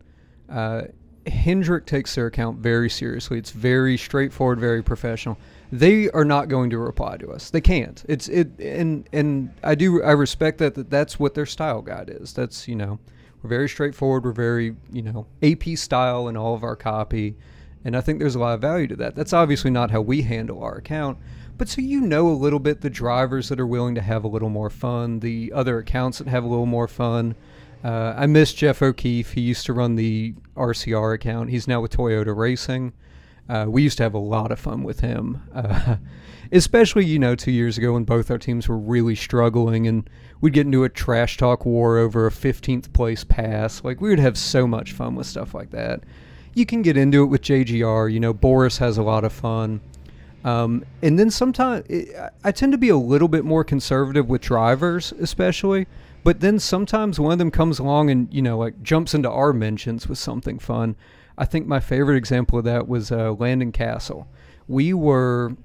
uh, 0.48 0.82
Hendrick 1.26 1.86
takes 1.86 2.14
their 2.14 2.26
account 2.26 2.58
very 2.58 2.88
seriously. 2.88 3.38
It's 3.38 3.50
very 3.50 3.96
straightforward, 3.96 4.60
very 4.60 4.82
professional. 4.82 5.38
They 5.70 6.10
are 6.10 6.24
not 6.24 6.48
going 6.48 6.70
to 6.70 6.78
reply 6.78 7.16
to 7.18 7.30
us. 7.30 7.50
They 7.50 7.60
can't. 7.60 8.02
It's 8.08 8.28
it 8.28 8.58
and 8.58 9.08
and 9.12 9.52
I 9.62 9.74
do 9.74 10.02
I 10.02 10.12
respect 10.12 10.58
that, 10.58 10.74
that 10.74 10.90
that's 10.90 11.18
what 11.18 11.34
their 11.34 11.46
style 11.46 11.82
guide 11.82 12.10
is. 12.10 12.32
That's 12.32 12.66
you 12.66 12.74
know 12.74 12.98
we're 13.42 13.50
very 13.50 13.68
straightforward. 13.68 14.24
We're 14.24 14.32
very 14.32 14.76
you 14.90 15.02
know 15.02 15.26
AP 15.42 15.76
style 15.76 16.28
in 16.28 16.36
all 16.36 16.54
of 16.54 16.62
our 16.62 16.76
copy, 16.76 17.36
and 17.84 17.96
I 17.96 18.00
think 18.00 18.18
there's 18.18 18.34
a 18.34 18.40
lot 18.40 18.54
of 18.54 18.60
value 18.60 18.86
to 18.86 18.96
that. 18.96 19.14
That's 19.14 19.32
obviously 19.32 19.70
not 19.70 19.90
how 19.90 20.00
we 20.00 20.22
handle 20.22 20.62
our 20.62 20.76
account. 20.76 21.18
But 21.58 21.68
so 21.68 21.80
you 21.80 22.00
know 22.00 22.28
a 22.28 22.30
little 22.30 22.60
bit 22.60 22.80
the 22.80 22.88
drivers 22.88 23.48
that 23.48 23.58
are 23.58 23.66
willing 23.66 23.96
to 23.96 24.00
have 24.00 24.22
a 24.22 24.28
little 24.28 24.48
more 24.48 24.70
fun, 24.70 25.18
the 25.18 25.52
other 25.52 25.78
accounts 25.78 26.18
that 26.18 26.28
have 26.28 26.44
a 26.44 26.46
little 26.46 26.66
more 26.66 26.86
fun. 26.86 27.34
Uh, 27.82 28.14
I 28.16 28.26
miss 28.26 28.52
Jeff 28.54 28.80
O'Keefe. 28.80 29.32
He 29.32 29.40
used 29.40 29.66
to 29.66 29.72
run 29.72 29.96
the 29.96 30.34
RCR 30.56 31.14
account. 31.14 31.50
He's 31.50 31.66
now 31.66 31.80
with 31.80 31.96
Toyota 31.96 32.34
Racing. 32.34 32.92
Uh, 33.48 33.66
we 33.68 33.82
used 33.82 33.96
to 33.96 34.04
have 34.04 34.14
a 34.14 34.18
lot 34.18 34.52
of 34.52 34.60
fun 34.60 34.84
with 34.84 35.00
him, 35.00 35.42
uh, 35.54 35.96
especially 36.52 37.04
you 37.04 37.18
know 37.18 37.34
two 37.34 37.50
years 37.50 37.78
ago 37.78 37.94
when 37.94 38.04
both 38.04 38.30
our 38.30 38.38
teams 38.38 38.68
were 38.68 38.78
really 38.78 39.14
struggling, 39.14 39.86
and 39.86 40.08
we'd 40.40 40.52
get 40.52 40.66
into 40.66 40.84
a 40.84 40.88
trash 40.88 41.38
talk 41.38 41.64
war 41.64 41.98
over 41.98 42.26
a 42.26 42.30
15th 42.30 42.92
place 42.92 43.24
pass. 43.24 43.82
Like 43.82 44.00
we 44.00 44.10
would 44.10 44.18
have 44.20 44.38
so 44.38 44.66
much 44.66 44.92
fun 44.92 45.16
with 45.16 45.26
stuff 45.26 45.54
like 45.54 45.70
that. 45.70 46.04
You 46.54 46.66
can 46.66 46.82
get 46.82 46.96
into 46.96 47.22
it 47.22 47.26
with 47.26 47.42
JGR. 47.42 48.12
You 48.12 48.20
know, 48.20 48.32
Boris 48.32 48.78
has 48.78 48.98
a 48.98 49.02
lot 49.02 49.24
of 49.24 49.32
fun. 49.32 49.80
Um, 50.44 50.84
and 51.02 51.18
then 51.18 51.30
sometimes 51.30 51.84
I 52.44 52.52
tend 52.52 52.72
to 52.72 52.78
be 52.78 52.90
a 52.90 52.96
little 52.96 53.28
bit 53.28 53.44
more 53.44 53.64
conservative 53.64 54.28
with 54.28 54.42
drivers, 54.42 55.12
especially. 55.12 55.86
But 56.24 56.40
then 56.40 56.58
sometimes 56.58 57.18
one 57.18 57.32
of 57.32 57.38
them 57.38 57.50
comes 57.50 57.78
along 57.78 58.10
and 58.10 58.32
you 58.32 58.42
know 58.42 58.58
like 58.58 58.82
jumps 58.82 59.14
into 59.14 59.30
our 59.30 59.52
mentions 59.52 60.08
with 60.08 60.18
something 60.18 60.58
fun. 60.58 60.96
I 61.36 61.44
think 61.44 61.66
my 61.66 61.80
favorite 61.80 62.16
example 62.16 62.58
of 62.58 62.64
that 62.64 62.88
was 62.88 63.12
uh, 63.12 63.32
Landon 63.32 63.72
Cassill. 63.72 64.26
We 64.66 64.92
were 64.92 65.56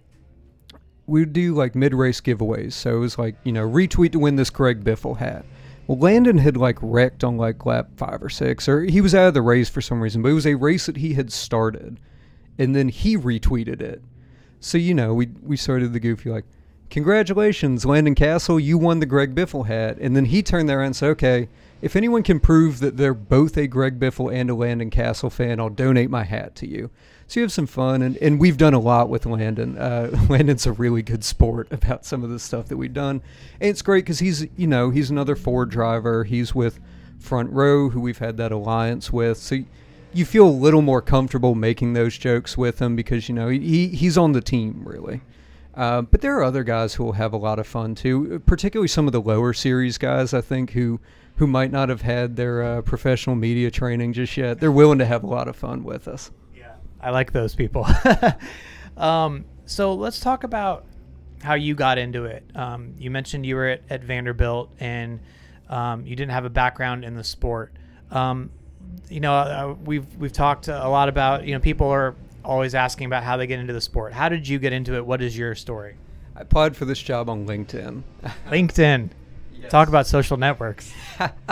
we 1.05 1.25
do 1.25 1.53
like 1.53 1.75
mid 1.75 1.93
race 1.93 2.21
giveaways, 2.21 2.73
so 2.73 2.95
it 2.95 2.99
was 2.99 3.17
like 3.17 3.35
you 3.43 3.51
know 3.51 3.67
retweet 3.67 4.11
to 4.13 4.19
win 4.19 4.35
this 4.35 4.49
Greg 4.49 4.83
Biffle 4.83 5.17
hat. 5.17 5.45
Well, 5.87 5.97
Landon 5.97 6.37
had 6.37 6.55
like 6.55 6.77
wrecked 6.81 7.23
on 7.23 7.37
like 7.37 7.65
lap 7.65 7.89
five 7.97 8.23
or 8.23 8.29
six, 8.29 8.69
or 8.69 8.83
he 8.83 9.01
was 9.01 9.13
out 9.13 9.27
of 9.27 9.33
the 9.33 9.41
race 9.41 9.69
for 9.69 9.81
some 9.81 10.01
reason, 10.01 10.21
but 10.21 10.29
it 10.29 10.33
was 10.33 10.47
a 10.47 10.55
race 10.55 10.85
that 10.85 10.97
he 10.97 11.13
had 11.13 11.31
started, 11.31 11.99
and 12.57 12.75
then 12.75 12.87
he 12.89 13.17
retweeted 13.17 13.81
it 13.81 14.01
so 14.63 14.77
you 14.77 14.93
know, 14.93 15.13
we 15.13 15.27
we 15.41 15.57
started 15.57 15.91
the 15.91 15.99
goofy 15.99 16.29
like, 16.29 16.45
"Congratulations, 16.89 17.85
Landon 17.85 18.15
Cassill, 18.15 18.63
you 18.63 18.77
won 18.77 18.99
the 18.99 19.05
Greg 19.05 19.35
Biffle 19.35 19.67
hat." 19.67 19.97
And 19.99 20.15
then 20.15 20.25
he 20.25 20.41
turned 20.41 20.69
there 20.69 20.81
and 20.81 20.95
said, 20.95 21.09
"Okay, 21.11 21.49
if 21.81 21.95
anyone 21.97 22.23
can 22.23 22.39
prove 22.39 22.79
that 22.79 22.95
they're 22.95 23.13
both 23.13 23.57
a 23.57 23.67
Greg 23.67 23.99
Biffle 23.99 24.33
and 24.33 24.49
a 24.49 24.55
Landon 24.55 24.89
Cassill 24.89 25.31
fan, 25.31 25.59
I'll 25.59 25.69
donate 25.69 26.09
my 26.09 26.23
hat 26.23 26.55
to 26.55 26.67
you." 26.67 26.89
So 27.27 27.39
you 27.39 27.43
have 27.43 27.51
some 27.51 27.67
fun, 27.67 28.01
and, 28.01 28.15
and 28.17 28.39
we've 28.39 28.57
done 28.57 28.73
a 28.73 28.79
lot 28.79 29.09
with 29.09 29.25
Landon. 29.25 29.77
Uh, 29.77 30.17
Landon's 30.29 30.65
a 30.65 30.71
really 30.71 31.01
good 31.01 31.25
sport 31.25 31.67
about 31.71 32.05
some 32.05 32.23
of 32.23 32.29
the 32.29 32.39
stuff 32.39 32.67
that 32.69 32.77
we've 32.77 32.93
done, 32.93 33.21
and 33.59 33.69
it's 33.69 33.81
great 33.81 34.05
because 34.05 34.19
he's 34.19 34.47
you 34.55 34.67
know 34.67 34.91
he's 34.91 35.09
another 35.09 35.35
Ford 35.35 35.69
driver. 35.69 36.23
He's 36.23 36.55
with 36.55 36.79
Front 37.19 37.51
Row, 37.51 37.89
who 37.89 37.99
we've 37.99 38.17
had 38.17 38.37
that 38.37 38.53
alliance 38.53 39.11
with. 39.11 39.37
So 39.37 39.57
you 40.13 40.25
feel 40.25 40.47
a 40.47 40.49
little 40.49 40.81
more 40.81 41.01
comfortable 41.01 41.55
making 41.55 41.93
those 41.93 42.17
jokes 42.17 42.57
with 42.57 42.81
him 42.81 42.95
because 42.95 43.27
you 43.27 43.35
know 43.35 43.49
he 43.49 43.87
he's 43.89 44.17
on 44.17 44.31
the 44.31 44.41
team 44.41 44.83
really. 44.85 45.21
Uh, 45.75 46.03
but 46.03 46.21
there 46.21 46.37
are 46.37 46.43
other 46.43 46.63
guys 46.63 46.93
who 46.93 47.03
will 47.03 47.13
have 47.13 47.33
a 47.33 47.37
lot 47.37 47.57
of 47.57 47.65
fun 47.65 47.95
too, 47.95 48.39
particularly 48.45 48.87
some 48.87 49.07
of 49.07 49.11
the 49.11 49.21
lower 49.21 49.53
series 49.53 49.97
guys. 49.97 50.33
I 50.33 50.41
think 50.41 50.71
who 50.71 50.99
who 51.37 51.47
might 51.47 51.71
not 51.71 51.89
have 51.89 52.01
had 52.01 52.35
their 52.35 52.61
uh, 52.61 52.81
professional 52.83 53.35
media 53.35 53.71
training 53.71 54.13
just 54.13 54.37
yet. 54.37 54.59
They're 54.59 54.71
willing 54.71 54.99
to 54.99 55.05
have 55.05 55.23
a 55.23 55.27
lot 55.27 55.47
of 55.47 55.55
fun 55.55 55.83
with 55.83 56.07
us. 56.07 56.29
Yeah, 56.55 56.75
I 57.01 57.09
like 57.09 57.31
those 57.31 57.55
people. 57.55 57.87
um, 58.97 59.45
so 59.65 59.95
let's 59.95 60.19
talk 60.19 60.43
about 60.43 60.85
how 61.41 61.55
you 61.55 61.73
got 61.73 61.97
into 61.97 62.25
it. 62.25 62.43
Um, 62.55 62.93
you 62.97 63.09
mentioned 63.09 63.45
you 63.45 63.55
were 63.55 63.67
at, 63.67 63.81
at 63.89 64.03
Vanderbilt 64.03 64.71
and 64.79 65.19
um, 65.69 66.05
you 66.05 66.15
didn't 66.15 66.31
have 66.31 66.45
a 66.45 66.49
background 66.49 67.03
in 67.03 67.15
the 67.15 67.23
sport. 67.23 67.73
Um, 68.11 68.51
you 69.09 69.19
know, 69.19 69.33
uh, 69.33 69.75
we've 69.85 70.05
we've 70.17 70.33
talked 70.33 70.67
a 70.67 70.87
lot 70.87 71.09
about 71.09 71.45
you 71.45 71.53
know 71.53 71.59
people 71.59 71.87
are 71.87 72.15
always 72.43 72.75
asking 72.75 73.05
about 73.05 73.23
how 73.23 73.37
they 73.37 73.47
get 73.47 73.59
into 73.59 73.73
the 73.73 73.81
sport. 73.81 74.13
How 74.13 74.29
did 74.29 74.47
you 74.47 74.59
get 74.59 74.73
into 74.73 74.95
it? 74.95 75.05
What 75.05 75.21
is 75.21 75.37
your 75.37 75.55
story? 75.55 75.95
I 76.35 76.41
applied 76.41 76.75
for 76.75 76.85
this 76.85 76.99
job 76.99 77.29
on 77.29 77.45
LinkedIn. 77.45 78.03
LinkedIn. 78.47 79.09
Yes. 79.53 79.71
Talk 79.71 79.87
about 79.87 80.07
social 80.07 80.37
networks. 80.37 80.91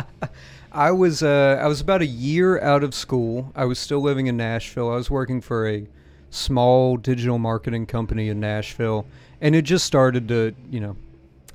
I 0.72 0.92
was 0.92 1.22
uh, 1.22 1.60
I 1.62 1.68
was 1.68 1.82
about 1.82 2.02
a 2.02 2.06
year 2.06 2.60
out 2.62 2.84
of 2.84 2.94
school. 2.94 3.52
I 3.56 3.66
was 3.66 3.78
still 3.78 4.00
living 4.00 4.28
in 4.28 4.38
Nashville. 4.38 4.92
I 4.92 4.96
was 4.96 5.10
working 5.10 5.42
for 5.42 5.68
a 5.68 5.88
small 6.30 6.98
digital 6.98 7.38
marketing 7.38 7.86
company 7.86 8.30
in 8.30 8.40
Nashville, 8.40 9.06
and 9.42 9.54
it 9.54 9.64
just 9.64 9.86
started 9.86 10.28
to 10.30 10.56
you 10.70 10.80
know 10.80 10.96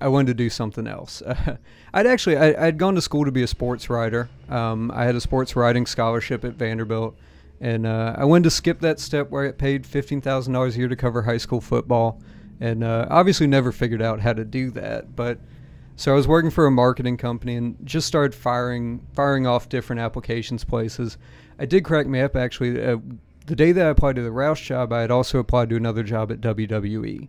I 0.01 0.09
wanted 0.09 0.29
to 0.29 0.35
do 0.35 0.51
something 0.51 0.87
else. 0.87 1.23
I'd 1.95 2.07
actually 2.07 2.37
I'd 2.37 2.79
gone 2.79 2.95
to 2.95 3.01
school 3.03 3.25
to 3.25 3.33
be 3.33 3.43
a 3.43 3.47
sports 3.47 3.89
writer. 3.89 4.29
Um, 4.49 4.91
I 4.95 5.05
had 5.05 5.15
a 5.15 5.21
sports 5.21 5.57
writing 5.57 5.87
scholarship 5.87 6.45
at 6.45 6.55
Vanderbilt, 6.55 7.17
and 7.61 7.87
uh, 7.87 8.15
I 8.17 8.25
wanted 8.25 8.45
to 8.45 8.51
skip 8.51 8.81
that 8.81 9.01
step 9.01 9.31
where 9.31 9.49
I 9.49 9.53
paid 9.53 9.87
fifteen 9.87 10.21
thousand 10.21 10.53
dollars 10.53 10.77
a 10.77 10.79
year 10.79 10.89
to 10.89 10.97
cover 10.97 11.23
high 11.23 11.39
school 11.39 11.61
football, 11.61 12.21
and 12.61 12.85
uh, 12.85 13.07
obviously 13.11 13.47
never 13.47 13.73
figured 13.73 14.03
out 14.03 14.21
how 14.21 14.33
to 14.33 14.45
do 14.45 14.71
that. 14.73 15.17
But 15.17 15.39
so 15.97 16.13
I 16.13 16.15
was 16.15 16.29
working 16.29 16.51
for 16.51 16.67
a 16.67 16.71
marketing 16.71 17.17
company 17.17 17.57
and 17.57 17.77
just 17.85 18.07
started 18.07 18.35
firing 18.35 19.05
firing 19.15 19.47
off 19.47 19.69
different 19.69 20.01
applications 20.01 20.63
places. 20.65 21.19
I 21.59 21.67
did 21.67 21.85
crack 21.85 22.07
me 22.07 22.21
up 22.21 22.37
actually. 22.37 22.83
Uh, 22.85 22.99
the 23.47 23.57
day 23.57 23.73
that 23.73 23.87
I 23.87 23.91
applied 23.91 24.17
to 24.17 24.23
the 24.23 24.31
Roush 24.31 24.65
job, 24.65 24.93
I 24.93 25.01
had 25.01 25.11
also 25.11 25.39
applied 25.39 25.71
to 25.71 25.77
another 25.77 26.03
job 26.03 26.33
at 26.33 26.41
WWE. 26.41 27.29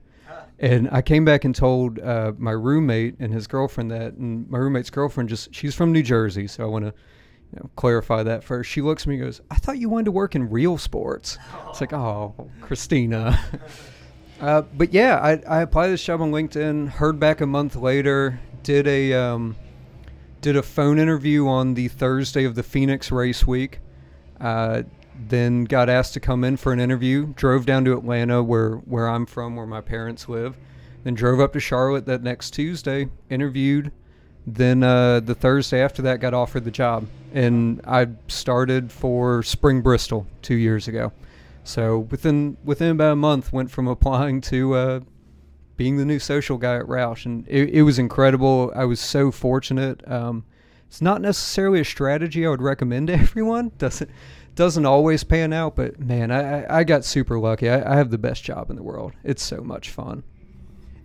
And 0.60 0.90
I 0.92 1.02
came 1.02 1.24
back 1.24 1.46
and 1.46 1.56
told 1.56 2.00
uh, 2.00 2.34
my 2.38 2.52
roommate 2.52 3.16
and 3.20 3.32
his 3.32 3.46
girlfriend 3.46 3.92
that, 3.92 4.14
and 4.14 4.50
my 4.50 4.58
roommate's 4.58 4.90
girlfriend 4.90 5.30
just, 5.30 5.54
she's 5.54 5.76
from 5.76 5.92
New 5.92 6.02
Jersey, 6.02 6.48
so 6.48 6.64
I 6.64 6.68
want 6.68 6.86
to 6.86 6.94
you 7.54 7.60
know, 7.60 7.70
clarify 7.76 8.24
that 8.24 8.44
first. 8.44 8.70
She 8.70 8.82
looks 8.82 9.04
at 9.04 9.08
me 9.08 9.16
and 9.16 9.26
goes, 9.26 9.42
I 9.52 9.56
thought 9.56 9.78
you 9.78 9.88
wanted 9.90 10.06
to 10.06 10.12
work 10.12 10.36
in 10.36 10.50
real 10.50 10.78
sports. 10.78 11.38
It's 11.70 11.80
like, 11.80 11.94
oh, 11.94 12.50
Christina. 12.62 13.40
uh, 14.42 14.64
but 14.74 14.94
yeah, 14.94 15.20
I, 15.20 15.42
I 15.48 15.62
applied 15.62 15.90
this 15.90 16.04
job 16.04 16.22
on 16.22 16.32
LinkedIn, 16.32 16.90
heard 16.90 17.20
back 17.20 17.42
a 17.42 17.46
month 17.46 17.76
later, 17.76 18.40
did 18.64 18.88
a, 18.88 19.14
um, 19.14 19.56
did 20.42 20.58
a 20.58 20.64
phone 20.64 20.98
interview 20.98 21.48
on 21.48 21.76
the 21.76 21.88
Thursday 21.88 22.46
of 22.46 22.56
the 22.56 22.64
Phoenix 22.64 23.12
race 23.12 23.46
week. 23.46 23.80
Uh, 24.42 24.84
then 25.20 25.66
got 25.66 25.90
asked 25.90 26.14
to 26.14 26.20
come 26.20 26.44
in 26.44 26.58
for 26.58 26.74
an 26.74 26.80
interview. 26.80 27.28
Drove 27.34 27.66
down 27.66 27.86
to 27.86 27.98
Atlanta, 27.98 28.44
where 28.44 28.76
where 28.78 29.08
I'm 29.08 29.26
from, 29.26 29.56
where 29.56 29.66
my 29.66 29.82
parents 29.82 30.30
live. 30.30 30.56
Then 31.04 31.14
drove 31.14 31.40
up 31.40 31.54
to 31.54 31.60
Charlotte 31.60 32.06
that 32.06 32.24
next 32.24 32.52
Tuesday. 32.52 33.10
Interviewed. 33.30 33.92
Then 34.46 34.82
uh, 34.82 35.20
the 35.20 35.36
Thursday 35.36 35.82
after 35.82 36.02
that, 36.04 36.22
got 36.22 36.34
offered 36.34 36.64
the 36.64 36.72
job, 36.72 37.08
and 37.34 37.82
I 37.86 38.08
started 38.28 38.92
for 38.92 39.44
Spring 39.44 39.82
Bristol 39.82 40.26
two 40.42 40.56
years 40.56 40.88
ago. 40.88 41.12
So 41.64 42.00
within 42.12 42.56
within 42.64 42.92
about 42.92 43.12
a 43.12 43.18
month, 43.18 43.52
went 43.52 43.70
from 43.70 43.88
applying 43.88 44.40
to 44.42 44.74
uh, 44.74 45.00
being 45.76 45.98
the 45.98 46.06
new 46.06 46.20
social 46.20 46.58
guy 46.58 46.78
at 46.78 46.86
Roush, 46.86 47.26
and 47.26 47.46
it, 47.48 47.70
it 47.70 47.82
was 47.84 48.00
incredible. 48.00 48.72
I 48.76 48.86
was 48.86 49.00
so 49.00 49.32
fortunate. 49.32 50.02
Um, 50.10 50.46
it's 50.88 51.02
not 51.02 51.22
necessarily 51.22 51.82
a 51.82 51.86
strategy 51.86 52.46
I 52.46 52.50
would 52.50 52.62
recommend 52.62 53.08
to 53.08 53.14
everyone. 53.16 53.74
Doesn't 53.78 54.10
doesn't 54.58 54.86
always 54.86 55.24
pan 55.24 55.54
out, 55.54 55.76
but 55.76 56.00
man, 56.00 56.32
I, 56.32 56.80
I 56.80 56.84
got 56.84 57.06
super 57.06 57.40
lucky. 57.40 57.70
I, 57.70 57.94
I 57.94 57.96
have 57.96 58.10
the 58.10 58.18
best 58.18 58.44
job 58.44 58.70
in 58.70 58.76
the 58.76 58.84
world. 58.84 59.14
It's 59.24 59.44
so 59.44 59.62
much 59.62 59.92
fun. 59.92 60.24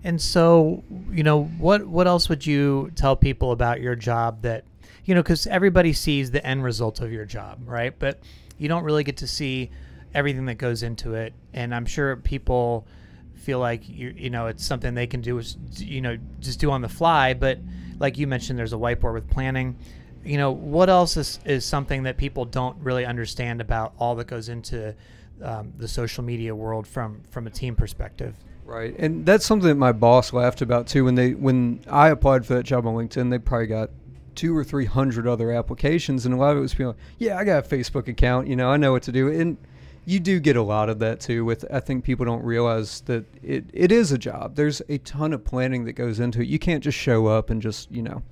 And 0.02 0.20
so, 0.20 0.82
you 1.12 1.22
know, 1.22 1.44
what 1.44 1.86
what 1.86 2.08
else 2.08 2.28
would 2.28 2.44
you 2.44 2.90
tell 2.96 3.14
people 3.14 3.52
about 3.52 3.80
your 3.80 3.94
job 3.94 4.42
that, 4.42 4.64
you 5.04 5.14
know, 5.14 5.22
because 5.22 5.46
everybody 5.46 5.92
sees 5.92 6.32
the 6.32 6.44
end 6.44 6.64
result 6.64 7.00
of 7.00 7.12
your 7.12 7.24
job, 7.24 7.60
right? 7.66 7.96
But 7.96 8.18
you 8.58 8.68
don't 8.68 8.82
really 8.82 9.04
get 9.04 9.18
to 9.18 9.28
see 9.28 9.70
everything 10.14 10.46
that 10.46 10.56
goes 10.56 10.82
into 10.82 11.14
it. 11.14 11.32
And 11.52 11.72
I'm 11.74 11.86
sure 11.86 12.16
people 12.16 12.86
feel 13.34 13.58
like 13.58 13.88
you 13.88 14.14
you 14.16 14.30
know 14.30 14.46
it's 14.46 14.64
something 14.64 14.94
they 14.94 15.06
can 15.06 15.20
do 15.20 15.42
you 15.76 16.00
know 16.00 16.16
just 16.40 16.58
do 16.58 16.70
on 16.70 16.80
the 16.80 16.88
fly. 16.88 17.34
But 17.34 17.58
like 17.98 18.18
you 18.18 18.26
mentioned, 18.26 18.58
there's 18.58 18.72
a 18.72 18.76
whiteboard 18.76 19.14
with 19.14 19.30
planning. 19.30 19.76
You 20.24 20.38
know 20.38 20.52
what 20.52 20.88
else 20.88 21.16
is 21.16 21.40
is 21.44 21.64
something 21.64 22.04
that 22.04 22.16
people 22.16 22.44
don't 22.44 22.76
really 22.82 23.04
understand 23.04 23.60
about 23.60 23.92
all 23.98 24.14
that 24.16 24.26
goes 24.26 24.48
into 24.48 24.94
um, 25.42 25.72
the 25.76 25.88
social 25.88 26.22
media 26.22 26.54
world 26.54 26.86
from 26.86 27.22
from 27.30 27.46
a 27.46 27.50
team 27.50 27.74
perspective. 27.74 28.34
Right, 28.64 28.96
and 28.98 29.26
that's 29.26 29.44
something 29.44 29.68
that 29.68 29.74
my 29.74 29.92
boss 29.92 30.32
laughed 30.32 30.62
about 30.62 30.86
too. 30.86 31.04
When 31.04 31.16
they 31.16 31.34
when 31.34 31.80
I 31.90 32.08
applied 32.08 32.46
for 32.46 32.54
that 32.54 32.62
job 32.62 32.86
on 32.86 32.94
LinkedIn, 32.94 33.30
they 33.30 33.38
probably 33.38 33.66
got 33.66 33.90
two 34.34 34.56
or 34.56 34.64
three 34.64 34.84
hundred 34.84 35.26
other 35.26 35.50
applications, 35.50 36.24
and 36.24 36.34
a 36.34 36.38
lot 36.38 36.52
of 36.52 36.58
it 36.58 36.60
was 36.60 36.74
people, 36.74 36.92
like, 36.92 36.96
yeah, 37.18 37.38
I 37.38 37.44
got 37.44 37.66
a 37.66 37.68
Facebook 37.68 38.08
account, 38.08 38.46
you 38.46 38.56
know, 38.56 38.70
I 38.70 38.76
know 38.76 38.92
what 38.92 39.02
to 39.04 39.12
do, 39.12 39.28
and 39.28 39.56
you 40.04 40.20
do 40.20 40.40
get 40.40 40.56
a 40.56 40.62
lot 40.62 40.88
of 40.88 40.98
that 41.00 41.20
too. 41.20 41.44
With 41.44 41.64
I 41.72 41.80
think 41.80 42.04
people 42.04 42.24
don't 42.24 42.44
realize 42.44 43.00
that 43.02 43.24
it, 43.42 43.64
it 43.72 43.92
is 43.92 44.12
a 44.12 44.18
job. 44.18 44.56
There's 44.56 44.80
a 44.88 44.98
ton 44.98 45.32
of 45.32 45.44
planning 45.44 45.84
that 45.84 45.92
goes 45.92 46.20
into 46.20 46.40
it. 46.40 46.48
You 46.48 46.58
can't 46.58 46.82
just 46.82 46.98
show 46.98 47.26
up 47.26 47.50
and 47.50 47.60
just 47.60 47.90
you 47.90 48.02
know, 48.02 48.22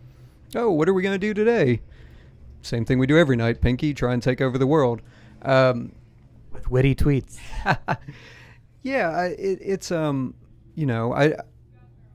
oh, 0.55 0.71
what 0.71 0.89
are 0.89 0.95
we 0.95 1.03
gonna 1.03 1.19
do 1.19 1.35
today? 1.35 1.81
Same 2.63 2.85
thing 2.85 2.99
we 2.99 3.07
do 3.07 3.19
every 3.19 3.37
night. 3.37 3.61
Pinky, 3.61 3.95
try 3.95 4.13
and 4.13 4.23
take 4.23 4.41
over 4.41 4.59
the 4.59 4.67
world. 4.67 5.03
Um, 5.43 5.93
with 6.53 6.71
witty 6.71 6.95
tweets. 6.95 7.39
yeah, 8.83 9.11
I, 9.11 9.25
it, 9.27 9.59
it's 9.63 9.91
um, 9.91 10.35
you 10.75 10.87
know, 10.87 11.15
I 11.15 11.35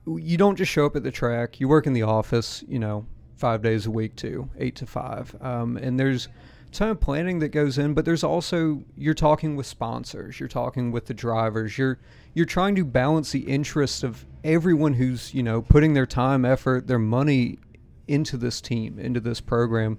you 0.05 0.37
don't 0.37 0.55
just 0.55 0.71
show 0.71 0.85
up 0.85 0.95
at 0.95 1.03
the 1.03 1.11
track. 1.11 1.59
You 1.59 1.67
work 1.67 1.87
in 1.87 1.93
the 1.93 2.03
office, 2.03 2.63
you 2.67 2.79
know, 2.79 3.05
five 3.35 3.61
days 3.61 3.85
a 3.85 3.91
week 3.91 4.15
too, 4.15 4.49
eight 4.57 4.75
to 4.75 4.85
five. 4.85 5.35
Um, 5.41 5.77
and 5.77 5.99
there's 5.99 6.27
a 6.67 6.71
ton 6.71 6.89
of 6.89 6.99
planning 6.99 7.39
that 7.39 7.49
goes 7.49 7.77
in, 7.77 7.93
but 7.93 8.05
there's 8.05 8.23
also 8.23 8.83
you're 8.95 9.13
talking 9.13 9.55
with 9.55 9.65
sponsors, 9.65 10.39
you're 10.39 10.49
talking 10.49 10.91
with 10.91 11.07
the 11.07 11.13
drivers, 11.13 11.77
you're 11.77 11.99
you're 12.33 12.45
trying 12.45 12.75
to 12.75 12.85
balance 12.85 13.31
the 13.31 13.41
interests 13.41 14.03
of 14.03 14.25
everyone 14.43 14.93
who's 14.93 15.33
you 15.33 15.43
know 15.43 15.61
putting 15.61 15.93
their 15.93 16.05
time, 16.05 16.45
effort, 16.45 16.87
their 16.87 16.99
money 16.99 17.57
into 18.07 18.37
this 18.37 18.61
team, 18.61 18.99
into 18.99 19.19
this 19.19 19.41
program. 19.41 19.97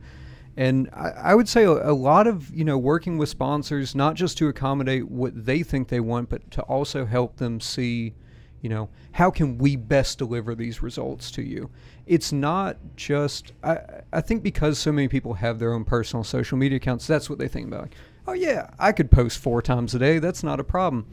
And 0.56 0.88
I, 0.92 1.08
I 1.08 1.34
would 1.34 1.48
say 1.48 1.64
a, 1.64 1.90
a, 1.90 1.92
lot 1.92 2.26
of 2.26 2.54
you 2.54 2.64
know 2.64 2.78
working 2.78 3.18
with 3.18 3.28
sponsors, 3.28 3.94
not 3.94 4.14
just 4.14 4.38
to 4.38 4.48
accommodate 4.48 5.08
what 5.10 5.44
they 5.44 5.62
think 5.62 5.88
they 5.88 6.00
want, 6.00 6.30
but 6.30 6.50
to 6.52 6.62
also 6.62 7.04
help 7.04 7.36
them 7.36 7.60
see, 7.60 8.14
you 8.62 8.70
know, 8.70 8.88
how 9.12 9.30
can 9.30 9.58
we 9.58 9.76
best 9.76 10.18
deliver 10.18 10.54
these 10.54 10.82
results 10.82 11.30
to 11.32 11.42
you. 11.42 11.70
It's 12.06 12.32
not 12.32 12.78
just 12.96 13.52
I, 13.62 13.78
I 14.12 14.20
think 14.22 14.42
because 14.42 14.78
so 14.78 14.92
many 14.92 15.08
people 15.08 15.34
have 15.34 15.58
their 15.58 15.74
own 15.74 15.84
personal 15.84 16.24
social 16.24 16.56
media 16.56 16.76
accounts, 16.76 17.06
that's 17.06 17.28
what 17.28 17.38
they 17.38 17.48
think 17.48 17.66
about. 17.66 17.82
Like, 17.82 17.96
oh 18.26 18.32
yeah, 18.32 18.70
I 18.78 18.92
could 18.92 19.10
post 19.10 19.38
four 19.38 19.60
times 19.60 19.94
a 19.94 19.98
day. 19.98 20.18
That's 20.20 20.42
not 20.42 20.58
a 20.58 20.64
problem. 20.64 21.06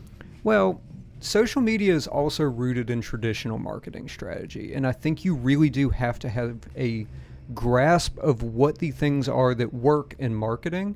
Well, 0.43 0.81
social 1.23 1.61
media 1.61 1.93
is 1.93 2.07
also 2.07 2.43
rooted 2.43 2.89
in 2.89 3.01
traditional 3.01 3.57
marketing 3.57 4.09
strategy, 4.09 4.73
and 4.73 4.85
I 4.85 4.91
think 4.91 5.23
you 5.23 5.35
really 5.35 5.69
do 5.69 5.89
have 5.89 6.19
to 6.19 6.29
have 6.29 6.59
a 6.75 7.07
grasp 7.53 8.17
of 8.19 8.43
what 8.43 8.77
the 8.77 8.91
things 8.91 9.27
are 9.29 9.53
that 9.55 9.73
work 9.73 10.15
in 10.19 10.33
marketing 10.35 10.95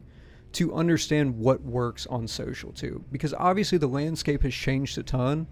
to 0.53 0.73
understand 0.73 1.37
what 1.37 1.61
works 1.61 2.07
on 2.07 2.27
social 2.27 2.71
too. 2.71 3.03
Because 3.11 3.33
obviously 3.33 3.77
the 3.77 3.87
landscape 3.87 4.43
has 4.43 4.53
changed 4.53 4.97
a 4.97 5.03
ton, 5.03 5.47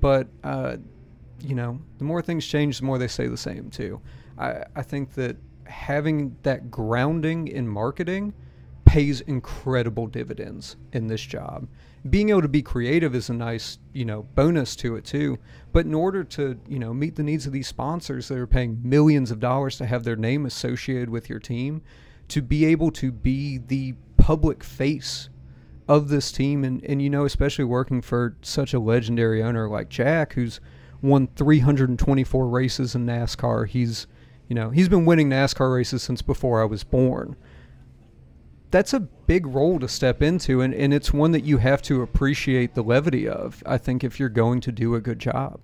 but 0.00 0.28
uh, 0.44 0.76
you 1.42 1.54
know, 1.54 1.80
the 1.98 2.04
more 2.04 2.22
things 2.22 2.46
change, 2.46 2.78
the 2.78 2.84
more 2.84 2.98
they 2.98 3.08
stay 3.08 3.26
the 3.26 3.36
same 3.36 3.70
too. 3.70 4.00
I, 4.38 4.64
I 4.76 4.82
think 4.82 5.14
that 5.14 5.36
having 5.64 6.36
that 6.42 6.70
grounding 6.70 7.48
in 7.48 7.66
marketing 7.66 8.34
pays 8.84 9.20
incredible 9.22 10.06
dividends 10.06 10.76
in 10.92 11.06
this 11.06 11.20
job. 11.20 11.68
Being 12.08 12.30
able 12.30 12.42
to 12.42 12.48
be 12.48 12.62
creative 12.62 13.14
is 13.14 13.28
a 13.28 13.34
nice, 13.34 13.78
you 13.92 14.06
know, 14.06 14.22
bonus 14.34 14.74
to 14.76 14.96
it 14.96 15.04
too. 15.04 15.38
But 15.72 15.84
in 15.84 15.94
order 15.94 16.24
to, 16.24 16.58
you 16.66 16.78
know, 16.78 16.94
meet 16.94 17.16
the 17.16 17.22
needs 17.22 17.46
of 17.46 17.52
these 17.52 17.68
sponsors 17.68 18.28
that 18.28 18.38
are 18.38 18.46
paying 18.46 18.80
millions 18.82 19.30
of 19.30 19.38
dollars 19.38 19.76
to 19.78 19.86
have 19.86 20.04
their 20.04 20.16
name 20.16 20.46
associated 20.46 21.10
with 21.10 21.28
your 21.28 21.38
team, 21.38 21.82
to 22.28 22.40
be 22.40 22.64
able 22.64 22.90
to 22.92 23.12
be 23.12 23.58
the 23.58 23.94
public 24.16 24.64
face 24.64 25.28
of 25.88 26.08
this 26.08 26.30
team 26.30 26.64
and, 26.64 26.84
and 26.84 27.02
you 27.02 27.10
know, 27.10 27.24
especially 27.24 27.64
working 27.64 28.00
for 28.00 28.36
such 28.42 28.72
a 28.72 28.78
legendary 28.78 29.42
owner 29.42 29.68
like 29.68 29.88
Jack 29.88 30.34
who's 30.34 30.60
won 31.02 31.26
324 31.36 32.48
races 32.48 32.94
in 32.94 33.06
NASCAR. 33.06 33.66
He's, 33.66 34.06
you 34.48 34.54
know, 34.54 34.70
he's 34.70 34.88
been 34.88 35.04
winning 35.04 35.28
NASCAR 35.28 35.74
races 35.74 36.02
since 36.02 36.22
before 36.22 36.62
I 36.62 36.64
was 36.64 36.84
born. 36.84 37.36
That's 38.70 38.92
a 38.92 39.00
big 39.00 39.46
role 39.46 39.80
to 39.80 39.88
step 39.88 40.22
into, 40.22 40.60
and, 40.60 40.72
and 40.74 40.94
it's 40.94 41.12
one 41.12 41.32
that 41.32 41.44
you 41.44 41.58
have 41.58 41.82
to 41.82 42.02
appreciate 42.02 42.74
the 42.74 42.82
levity 42.82 43.28
of, 43.28 43.62
I 43.66 43.78
think, 43.78 44.04
if 44.04 44.20
you're 44.20 44.28
going 44.28 44.60
to 44.60 44.72
do 44.72 44.94
a 44.94 45.00
good 45.00 45.18
job. 45.18 45.60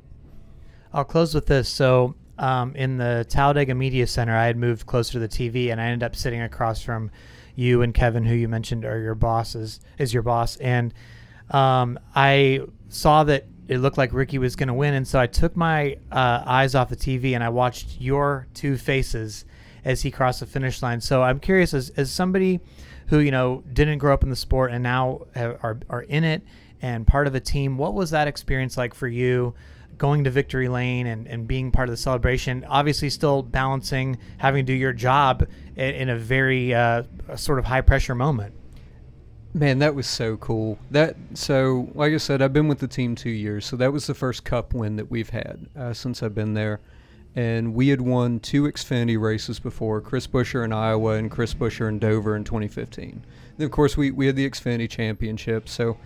I'll 0.93 1.05
close 1.05 1.35
with 1.35 1.47
this. 1.47 1.69
So, 1.69 2.17
um, 2.39 2.75
in 2.75 2.97
the 2.97 3.25
Talladega 3.29 3.75
Media 3.75 4.07
Center, 4.07 4.37
I 4.37 4.47
had 4.47 4.57
moved 4.57 4.87
closer 4.87 5.13
to 5.13 5.19
the 5.21 5.29
TV, 5.29 5.71
and 5.71 5.81
I 5.81 5.85
ended 5.85 6.03
up 6.03 6.17
sitting 6.17 6.41
across 6.41 6.83
from 6.83 7.11
you 7.55 7.83
and 7.83 7.95
Kevin, 7.95 8.25
who 8.25 8.35
you 8.35 8.49
mentioned 8.49 8.85
are 8.85 8.99
your 8.99 9.15
bosses, 9.15 9.81
is 9.99 10.13
your 10.13 10.23
boss, 10.23 10.57
and 10.57 10.93
um, 11.51 11.99
I 12.15 12.61
saw 12.89 13.25
that 13.25 13.47
it 13.69 13.79
looked 13.79 13.99
like 13.99 14.13
Ricky 14.13 14.39
was 14.39 14.57
going 14.57 14.69
to 14.69 14.75
win, 14.75 14.95
and 14.95 15.07
so 15.07 15.19
I 15.19 15.27
took 15.27 15.57
my 15.57 15.97
uh, 16.13 16.43
eyes 16.47 16.75
off 16.75 16.89
the 16.89 16.97
TV 16.97 17.35
and 17.35 17.43
I 17.43 17.49
watched 17.49 18.01
your 18.01 18.47
two 18.55 18.77
faces 18.77 19.45
as 19.85 20.03
he 20.03 20.11
crossed 20.11 20.41
the 20.41 20.47
finish 20.47 20.83
line. 20.83 21.01
So 21.01 21.23
I'm 21.23 21.41
curious, 21.41 21.75
as, 21.75 21.91
as 21.91 22.11
somebody 22.11 22.61
who 23.09 23.19
you 23.19 23.31
know 23.31 23.63
didn't 23.73 23.99
grow 23.99 24.13
up 24.13 24.23
in 24.23 24.31
the 24.31 24.37
sport 24.37 24.73
and 24.73 24.83
now 24.83 25.27
have, 25.35 25.59
are 25.63 25.79
are 25.89 26.03
in 26.03 26.25
it 26.25 26.43
and 26.83 27.07
part 27.07 27.27
of 27.27 27.33
the 27.33 27.41
team, 27.41 27.79
what 27.79 27.95
was 27.95 28.11
that 28.11 28.29
experience 28.29 28.77
like 28.77 28.95
for 28.95 29.09
you? 29.09 29.55
Going 29.99 30.25
to 30.25 30.31
victory 30.31 30.69
lane 30.69 31.07
and, 31.07 31.27
and 31.27 31.49
being 31.49 31.71
part 31.71 31.89
of 31.89 31.93
the 31.93 31.97
celebration, 31.97 32.65
obviously 32.69 33.09
still 33.09 33.43
balancing 33.43 34.19
having 34.39 34.67
to 34.67 34.73
do 34.73 34.77
your 34.77 34.93
job 34.93 35.47
in, 35.75 35.95
in 35.95 36.09
a 36.11 36.17
very 36.17 36.75
uh, 36.75 37.05
sort 37.35 37.59
of 37.59 37.65
high 37.65 37.81
pressure 37.81 38.15
moment. 38.15 38.55
Man, 39.55 39.79
that 39.79 39.95
was 39.95 40.07
so 40.07 40.37
cool. 40.37 40.79
That 40.91 41.17
so, 41.33 41.89
like 41.95 42.13
I 42.13 42.19
said, 42.19 42.43
I've 42.43 42.53
been 42.53 42.69
with 42.69 42.79
the 42.79 42.89
team 42.89 43.15
two 43.15 43.31
years, 43.31 43.65
so 43.65 43.75
that 43.77 43.91
was 43.91 44.07
the 44.07 44.13
first 44.13 44.45
Cup 44.45 44.75
win 44.75 44.97
that 44.97 45.11
we've 45.11 45.31
had 45.31 45.67
uh, 45.75 45.95
since 45.95 46.23
I've 46.23 46.35
been 46.35 46.53
there. 46.53 46.81
And 47.37 47.75
we 47.75 47.89
had 47.89 48.01
won 48.01 48.41
two 48.41 48.63
Xfinity 48.63 49.21
races 49.21 49.61
before: 49.61 50.01
Chris 50.01 50.27
Buescher 50.27 50.65
in 50.65 50.73
Iowa 50.73 51.13
and 51.13 51.31
Chris 51.31 51.53
Buescher 51.53 51.87
in 51.87 51.99
Dover 51.99 52.35
in 52.35 52.45
2015. 52.45 53.23
Then, 53.59 53.65
of 53.67 53.71
course, 53.71 53.95
we 53.95 54.11
we 54.11 54.27
had 54.27 54.37
the 54.37 54.49
Xfinity 54.49 54.89
Championship. 54.89 55.69
So, 55.69 55.99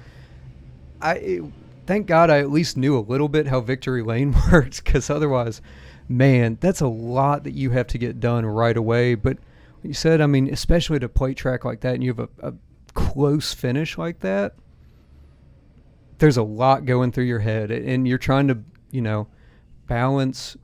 I 1.01 1.41
thank 1.87 2.09
God 2.09 2.31
I 2.31 2.41
at 2.41 2.51
least 2.51 2.77
knew 2.77 2.99
a 2.99 3.01
little 3.01 3.29
bit 3.29 3.47
how 3.47 3.61
victory 3.61 4.03
lane 4.03 4.35
works, 4.53 4.81
because 4.81 5.09
otherwise, 5.09 5.63
man, 6.09 6.59
that's 6.61 6.81
a 6.81 6.89
lot 6.89 7.45
that 7.45 7.55
you 7.55 7.71
have 7.71 7.87
to 7.89 7.99
get 7.99 8.19
done 8.19 8.45
right 8.45 8.77
away. 8.77 9.15
But 9.15 9.39
you 9.85 9.95
said, 9.95 10.21
I 10.21 10.27
mean, 10.27 10.53
especially 10.53 10.97
at 10.97 11.05
a 11.05 11.09
plate 11.09 11.37
track 11.37 11.65
like 11.65 11.81
that, 11.81 11.95
and 11.95 12.03
you 12.03 12.13
have 12.13 12.29
a, 12.43 12.49
a 12.49 12.55
close 12.93 13.55
finish 13.55 13.97
like 13.97 14.19
that, 14.21 14.57
there's 16.19 16.37
a 16.37 16.43
lot 16.43 16.87
going 16.87 17.13
through 17.13 17.25
your 17.25 17.39
head, 17.39 17.71
and 17.71 18.07
you're 18.09 18.19
trying 18.19 18.49
to, 18.49 18.59
you 18.91 19.01
know, 19.01 19.29
balance 19.87 20.57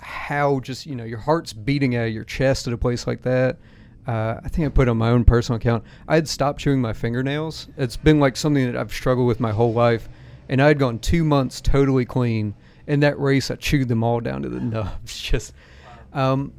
how 0.00 0.60
just 0.60 0.86
you 0.86 0.94
know 0.94 1.04
your 1.04 1.18
heart's 1.18 1.52
beating 1.52 1.96
out 1.96 2.06
of 2.08 2.12
your 2.12 2.24
chest 2.24 2.66
at 2.66 2.72
a 2.72 2.78
place 2.78 3.06
like 3.06 3.22
that. 3.22 3.58
Uh, 4.06 4.40
I 4.44 4.48
think 4.48 4.66
I 4.66 4.68
put 4.68 4.88
on 4.88 4.96
my 4.96 5.10
own 5.10 5.24
personal 5.24 5.56
account. 5.56 5.84
I 6.06 6.14
had 6.14 6.28
stopped 6.28 6.60
chewing 6.60 6.80
my 6.80 6.92
fingernails. 6.92 7.68
It's 7.76 7.96
been 7.96 8.20
like 8.20 8.36
something 8.36 8.64
that 8.66 8.76
I've 8.76 8.92
struggled 8.92 9.26
with 9.26 9.40
my 9.40 9.50
whole 9.50 9.72
life, 9.72 10.08
and 10.48 10.62
I 10.62 10.68
had 10.68 10.78
gone 10.78 11.00
two 11.00 11.24
months 11.24 11.60
totally 11.60 12.04
clean. 12.04 12.54
In 12.86 13.00
that 13.00 13.18
race, 13.18 13.50
I 13.50 13.56
chewed 13.56 13.88
them 13.88 14.04
all 14.04 14.20
down 14.20 14.42
to 14.42 14.48
the 14.48 14.60
nubs. 14.60 15.20
Just, 15.20 15.54
um, 16.12 16.52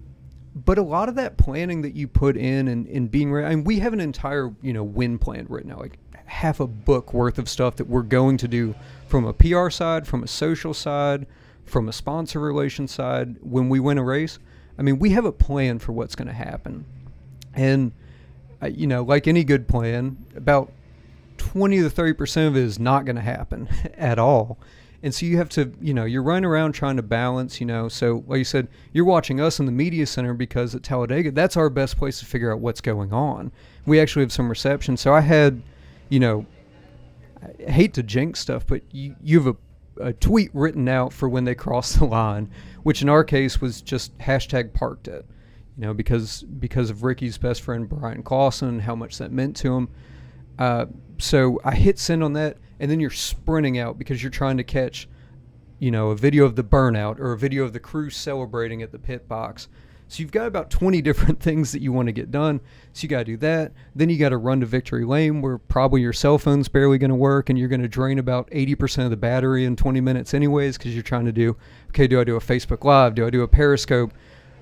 but 0.54 0.78
a 0.78 0.82
lot 0.82 1.08
of 1.08 1.16
that 1.16 1.38
planning 1.38 1.82
that 1.84 1.96
you 1.96 2.08
put 2.08 2.36
in 2.36 2.68
and, 2.68 2.86
and 2.88 3.10
being 3.10 3.32
ready, 3.32 3.48
I 3.48 3.56
mean, 3.56 3.64
we 3.64 3.80
have 3.80 3.94
an 3.94 4.02
entire, 4.02 4.54
you 4.62 4.74
know, 4.74 4.84
win 4.84 5.18
plan 5.18 5.46
right 5.48 5.66
now, 5.66 5.78
like 5.78 6.00
half 6.26 6.60
a 6.60 6.68
book 6.68 7.14
worth 7.14 7.40
of 7.40 7.48
stuff 7.48 7.78
that 7.78 7.88
we're 7.88 8.02
going 8.02 8.38
to 8.38 8.48
do 8.48 8.76
from 9.08 9.26
a 9.26 9.34
PR 9.34 9.70
side, 9.70 10.06
from 10.06 10.24
a 10.24 10.28
social 10.28 10.74
side, 10.74 11.26
from 11.68 11.90
a 11.90 11.94
sponsor 11.94 12.40
relation 12.40 12.88
side 12.88 13.36
when 13.42 13.70
we 13.70 13.80
win 13.80 13.98
a 13.98 14.04
race. 14.04 14.40
I 14.80 14.82
mean, 14.82 15.00
we 15.00 15.12
have 15.12 15.26
a 15.26 15.32
plan 15.32 15.80
for 15.80 15.92
what's 15.92 16.16
going 16.16 16.28
to 16.28 16.34
happen. 16.34 16.86
And, 17.54 17.92
uh, 18.62 18.68
you 18.68 18.88
know, 18.88 19.04
like 19.04 19.28
any 19.28 19.44
good 19.44 19.68
plan, 19.68 20.18
about 20.36 20.72
20 21.38 21.80
to 21.80 21.90
30% 21.90 22.48
of 22.48 22.56
it 22.56 22.64
is 22.64 22.80
not 22.80 23.06
going 23.06 23.16
to 23.16 23.22
happen 23.22 23.68
at 23.98 24.20
all. 24.20 24.58
And 25.04 25.14
so 25.14 25.26
you 25.26 25.38
have 25.38 25.50
to, 25.50 25.72
you 25.80 25.94
know, 25.94 26.06
you're 26.06 26.24
running 26.24 26.46
around 26.46 26.72
trying 26.72 26.96
to 26.96 27.04
balance, 27.04 27.60
you 27.60 27.68
know. 27.68 27.88
So, 27.88 28.24
like 28.28 28.40
you 28.40 28.44
said, 28.44 28.68
you're 28.94 29.06
watching 29.06 29.40
us 29.40 29.60
in 29.60 29.68
the 29.68 29.72
media 29.72 30.08
center 30.08 30.34
because 30.34 30.74
at 30.74 30.82
Talladega, 30.82 31.32
that's 31.32 31.56
our 31.56 31.70
best 31.70 31.98
place 31.98 32.20
to 32.20 32.26
figure 32.26 32.52
out 32.52 32.60
what's 32.60 32.82
going 32.82 33.14
on. 33.14 33.52
We 33.86 34.00
actually 34.00 34.24
have 34.24 34.34
some 34.34 34.50
reception. 34.50 34.98
So 34.98 35.14
I 35.14 35.22
had, 35.22 35.62
you 36.10 36.20
know, 36.20 36.48
I 37.44 37.72
hate 37.72 37.94
to 37.94 38.04
jinx 38.04 38.40
stuff, 38.40 38.66
but 38.66 38.82
you, 38.92 39.16
you 39.22 39.38
have 39.38 39.56
a, 39.56 39.56
a 40.00 40.14
tweet 40.14 40.50
written 40.54 40.88
out 40.88 41.14
for 41.14 41.28
when 41.30 41.44
they 41.44 41.56
cross 41.56 41.94
the 41.94 42.06
line, 42.06 42.50
which 42.84 43.02
in 43.02 43.10
our 43.10 43.24
case 43.24 43.62
was 43.62 43.82
just 43.82 44.18
hashtag 44.18 44.74
parked 44.74 45.08
it, 45.08 45.26
you 45.78 45.86
know, 45.86 45.94
because 45.94 46.44
because 46.44 46.90
of 46.90 47.04
Ricky's 47.04 47.38
best 47.38 47.62
friend 47.62 47.88
Bryan 47.88 48.24
Clauson 48.24 48.70
and 48.70 48.82
how 48.82 48.96
much 48.96 49.18
that 49.18 49.32
meant 49.32 49.56
to 49.58 49.76
him. 49.76 49.90
Uh, 50.60 50.86
so 51.18 51.60
I 51.64 51.76
hit 51.76 52.00
send 52.00 52.24
on 52.24 52.34
that 52.34 52.58
and 52.80 52.90
then 52.90 53.00
you're 53.00 53.10
sprinting 53.10 53.78
out 53.80 53.98
because 53.98 54.22
you're 54.22 54.30
trying 54.30 54.58
to 54.58 54.64
catch, 54.64 55.08
you 55.80 55.92
know, 55.92 56.10
a 56.10 56.16
video 56.16 56.46
of 56.46 56.56
the 56.56 56.64
burnout 56.64 57.20
or 57.20 57.32
a 57.32 57.38
video 57.38 57.64
of 57.64 57.74
the 57.74 57.80
crew 57.80 58.10
celebrating 58.10 58.82
at 58.82 58.92
the 58.92 59.00
pit 59.00 59.28
box. 59.28 59.68
So 60.08 60.22
you've 60.22 60.32
got 60.32 60.48
about 60.48 60.70
20 60.70 61.02
different 61.02 61.40
things 61.42 61.72
that 61.72 61.82
you 61.82 61.92
want 61.92 62.08
to 62.08 62.12
get 62.12 62.32
done. 62.32 62.62
So 62.94 63.04
you 63.04 63.10
got 63.10 63.20
to 63.20 63.26
do 63.26 63.38
that. 63.38 63.74
Then 63.96 64.10
you 64.10 64.18
got 64.18 64.30
to 64.30 64.38
run 64.38 64.60
to 64.62 64.66
victory 64.66 65.06
lane 65.06 65.42
where 65.42 65.58
probably 65.58 66.02
your 66.02 66.14
cell 66.14 66.38
phone's 66.38 66.68
barely 66.68 66.98
going 66.98 67.10
to 67.10 67.16
work 67.16 67.50
and 67.50 67.60
you're 67.60 67.68
going 67.68 67.82
to 67.82 67.88
drain 67.88 68.20
about 68.20 68.50
80% 68.52 69.06
of 69.06 69.10
the 69.10 69.18
battery 69.18 69.66
in 69.66 69.76
20 69.76 70.02
minutes 70.02 70.34
anyways 70.34 70.78
because 70.78 70.94
you're 70.94 71.04
trying 71.04 71.26
to 71.26 71.32
do, 71.32 71.58
okay, 71.90 72.08
do 72.08 72.20
I 72.20 72.24
do 72.24 72.36
a 72.36 72.42
Facebook 72.42 72.84
Live? 72.84 73.16
Do 73.16 73.26
I 73.28 73.30
do 73.30 73.42
a 73.42 73.48
Periscope? 73.48 74.14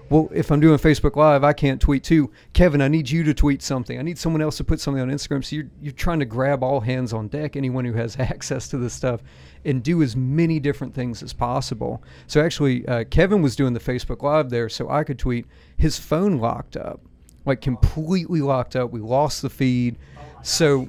Well, 0.10 0.30
if 0.34 0.52
I'm 0.52 0.60
doing 0.60 0.78
Facebook 0.78 1.16
Live, 1.16 1.44
I 1.44 1.54
can't 1.54 1.82
tweet 1.82 2.04
too. 2.04 2.32
Kevin, 2.54 2.82
I 2.82 2.88
need 2.88 3.10
you 3.10 3.24
to 3.24 3.34
tweet 3.34 3.64
something. 3.64 3.98
I 3.98 4.04
need 4.04 4.20
someone 4.20 4.42
else 4.42 4.58
to 4.58 4.64
put 4.64 4.80
something 4.80 5.02
on 5.02 5.10
Instagram. 5.10 5.44
So 5.44 5.56
you're, 5.56 5.70
you're 5.82 5.94
trying 5.94 6.20
to 6.20 6.26
grab 6.26 6.64
all 6.64 6.80
hands 6.80 7.12
on 7.12 7.28
deck, 7.28 7.56
anyone 7.56 7.86
who 7.86 7.94
has 7.94 8.16
access 8.20 8.68
to 8.70 8.78
this 8.78 8.94
stuff, 8.94 9.22
and 9.64 9.82
do 9.82 10.04
as 10.04 10.16
many 10.16 10.60
different 10.60 10.94
things 10.94 11.24
as 11.24 11.34
possible. 11.34 12.04
So 12.28 12.44
actually, 12.44 12.88
uh, 12.88 13.06
Kevin 13.06 13.42
was 13.42 13.56
doing 13.56 13.74
the 13.74 13.80
Facebook 13.80 14.22
Live 14.22 14.50
there, 14.50 14.70
so 14.70 14.90
I 14.90 15.04
could 15.04 15.18
tweet. 15.18 15.48
His 15.78 15.98
phone 15.98 16.38
locked 16.38 16.78
up, 16.78 17.02
like 17.46 17.62
completely 17.62 18.42
locked 18.42 18.76
up. 18.76 18.92
We 18.92 19.00
lost 19.00 19.42
the 19.42 19.50
feed. 19.50 19.98
So 20.44 20.88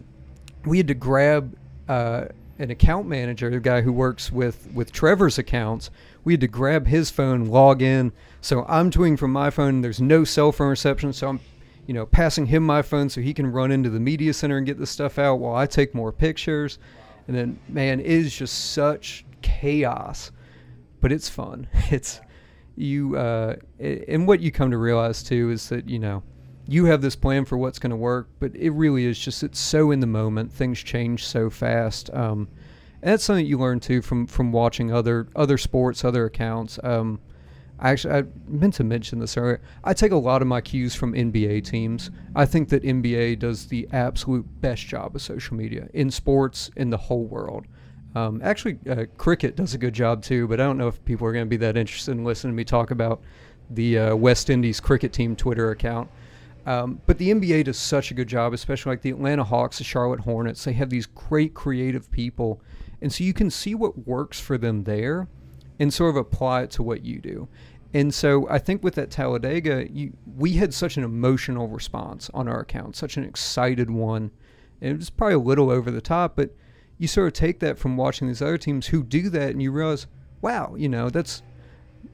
we 0.66 0.76
had 0.76 0.88
to 0.88 0.94
grab 0.94 1.56
uh, 1.88 2.26
an 2.58 2.70
account 2.70 3.06
manager, 3.06 3.50
the 3.50 3.60
guy 3.60 3.82
who 3.82 3.92
works 3.92 4.32
with, 4.32 4.68
with 4.72 4.92
Trevor's 4.92 5.38
accounts. 5.38 5.90
We 6.24 6.32
had 6.32 6.40
to 6.40 6.48
grab 6.48 6.86
his 6.86 7.10
phone, 7.10 7.46
log 7.46 7.82
in 7.82 8.12
so 8.46 8.64
I'm 8.68 8.92
tweeting 8.92 9.18
from 9.18 9.32
my 9.32 9.50
phone. 9.50 9.80
There's 9.80 10.00
no 10.00 10.22
cell 10.22 10.52
phone 10.52 10.68
reception, 10.68 11.12
so 11.12 11.28
I'm, 11.28 11.40
you 11.88 11.94
know, 11.94 12.06
passing 12.06 12.46
him 12.46 12.62
my 12.62 12.80
phone 12.80 13.08
so 13.08 13.20
he 13.20 13.34
can 13.34 13.50
run 13.50 13.72
into 13.72 13.90
the 13.90 13.98
media 13.98 14.32
center 14.32 14.56
and 14.56 14.64
get 14.64 14.78
the 14.78 14.86
stuff 14.86 15.18
out 15.18 15.40
while 15.40 15.56
I 15.56 15.66
take 15.66 15.96
more 15.96 16.12
pictures. 16.12 16.78
And 17.26 17.36
then, 17.36 17.58
man, 17.68 17.98
it 17.98 18.06
is 18.06 18.36
just 18.36 18.72
such 18.72 19.24
chaos, 19.42 20.30
but 21.00 21.10
it's 21.10 21.28
fun. 21.28 21.66
It's 21.90 22.20
you, 22.76 23.16
uh, 23.16 23.56
and 23.80 24.28
what 24.28 24.38
you 24.38 24.52
come 24.52 24.70
to 24.70 24.78
realize 24.78 25.24
too 25.24 25.50
is 25.50 25.68
that 25.70 25.88
you 25.88 25.98
know 25.98 26.22
you 26.68 26.86
have 26.86 27.00
this 27.00 27.16
plan 27.16 27.44
for 27.44 27.56
what's 27.56 27.78
going 27.78 27.90
to 27.90 27.96
work, 27.96 28.28
but 28.40 28.54
it 28.54 28.70
really 28.70 29.04
is 29.04 29.18
just 29.18 29.42
it's 29.42 29.58
so 29.58 29.90
in 29.90 30.00
the 30.00 30.06
moment. 30.06 30.52
Things 30.52 30.82
change 30.82 31.24
so 31.24 31.48
fast. 31.48 32.10
Um, 32.12 32.48
and 33.02 33.12
that's 33.12 33.24
something 33.24 33.46
you 33.46 33.58
learn 33.58 33.80
too 33.80 34.02
from 34.02 34.26
from 34.26 34.52
watching 34.52 34.92
other 34.92 35.28
other 35.36 35.58
sports, 35.58 36.04
other 36.04 36.24
accounts. 36.24 36.78
Um, 36.82 37.20
I 37.78 37.90
actually 37.90 38.14
I 38.14 38.24
meant 38.48 38.74
to 38.74 38.84
mention 38.84 39.18
this 39.18 39.36
earlier. 39.36 39.60
I 39.84 39.92
take 39.92 40.12
a 40.12 40.16
lot 40.16 40.42
of 40.42 40.48
my 40.48 40.60
cues 40.60 40.94
from 40.94 41.12
NBA 41.12 41.64
teams. 41.64 42.10
I 42.34 42.46
think 42.46 42.68
that 42.70 42.82
NBA 42.82 43.38
does 43.38 43.66
the 43.66 43.88
absolute 43.92 44.46
best 44.60 44.86
job 44.86 45.14
of 45.14 45.22
social 45.22 45.56
media 45.56 45.88
in 45.94 46.10
sports 46.10 46.70
in 46.76 46.90
the 46.90 46.96
whole 46.96 47.24
world. 47.24 47.66
Um, 48.14 48.40
actually, 48.42 48.78
uh, 48.88 49.04
cricket 49.18 49.56
does 49.56 49.74
a 49.74 49.78
good 49.78 49.92
job 49.92 50.22
too, 50.22 50.48
but 50.48 50.58
I 50.58 50.64
don't 50.64 50.78
know 50.78 50.88
if 50.88 51.04
people 51.04 51.26
are 51.26 51.32
going 51.32 51.44
to 51.44 51.50
be 51.50 51.58
that 51.58 51.76
interested 51.76 52.12
in 52.12 52.24
listening 52.24 52.54
to 52.54 52.56
me 52.56 52.64
talk 52.64 52.90
about 52.90 53.20
the 53.68 53.98
uh, 53.98 54.16
West 54.16 54.48
Indies 54.48 54.80
cricket 54.80 55.12
team 55.12 55.36
Twitter 55.36 55.70
account. 55.70 56.08
Um, 56.66 57.00
but 57.06 57.18
the 57.18 57.30
NBA 57.30 57.64
does 57.64 57.78
such 57.78 58.10
a 58.10 58.14
good 58.14 58.28
job, 58.28 58.52
especially 58.52 58.90
like 58.90 59.02
the 59.02 59.10
Atlanta 59.10 59.44
Hawks, 59.44 59.78
the 59.78 59.84
Charlotte 59.84 60.20
Hornets. 60.20 60.64
They 60.64 60.72
have 60.72 60.90
these 60.90 61.06
great 61.06 61.54
creative 61.54 62.10
people, 62.10 62.60
and 63.00 63.12
so 63.12 63.24
you 63.24 63.32
can 63.32 63.50
see 63.50 63.74
what 63.74 64.06
works 64.06 64.40
for 64.40 64.58
them 64.58 64.84
there 64.84 65.28
and 65.78 65.94
sort 65.94 66.10
of 66.10 66.16
apply 66.16 66.62
it 66.62 66.70
to 66.72 66.82
what 66.82 67.04
you 67.04 67.20
do. 67.20 67.48
And 67.94 68.12
so 68.12 68.48
I 68.50 68.58
think 68.58 68.82
with 68.82 68.94
that 68.96 69.10
Talladega, 69.10 69.90
you, 69.90 70.12
we 70.36 70.54
had 70.54 70.74
such 70.74 70.96
an 70.96 71.04
emotional 71.04 71.68
response 71.68 72.30
on 72.34 72.48
our 72.48 72.60
account, 72.60 72.96
such 72.96 73.16
an 73.16 73.24
excited 73.24 73.90
one. 73.90 74.30
And 74.80 74.92
it 74.92 74.96
was 74.98 75.08
probably 75.08 75.34
a 75.34 75.38
little 75.38 75.70
over 75.70 75.90
the 75.90 76.00
top, 76.00 76.36
but 76.36 76.50
you 76.98 77.08
sort 77.08 77.28
of 77.28 77.32
take 77.32 77.60
that 77.60 77.78
from 77.78 77.96
watching 77.96 78.28
these 78.28 78.42
other 78.42 78.58
teams 78.58 78.88
who 78.88 79.02
do 79.02 79.30
that 79.30 79.50
and 79.50 79.62
you 79.62 79.70
realize, 79.70 80.06
wow, 80.42 80.74
you 80.76 80.88
know, 80.88 81.08
that's 81.08 81.42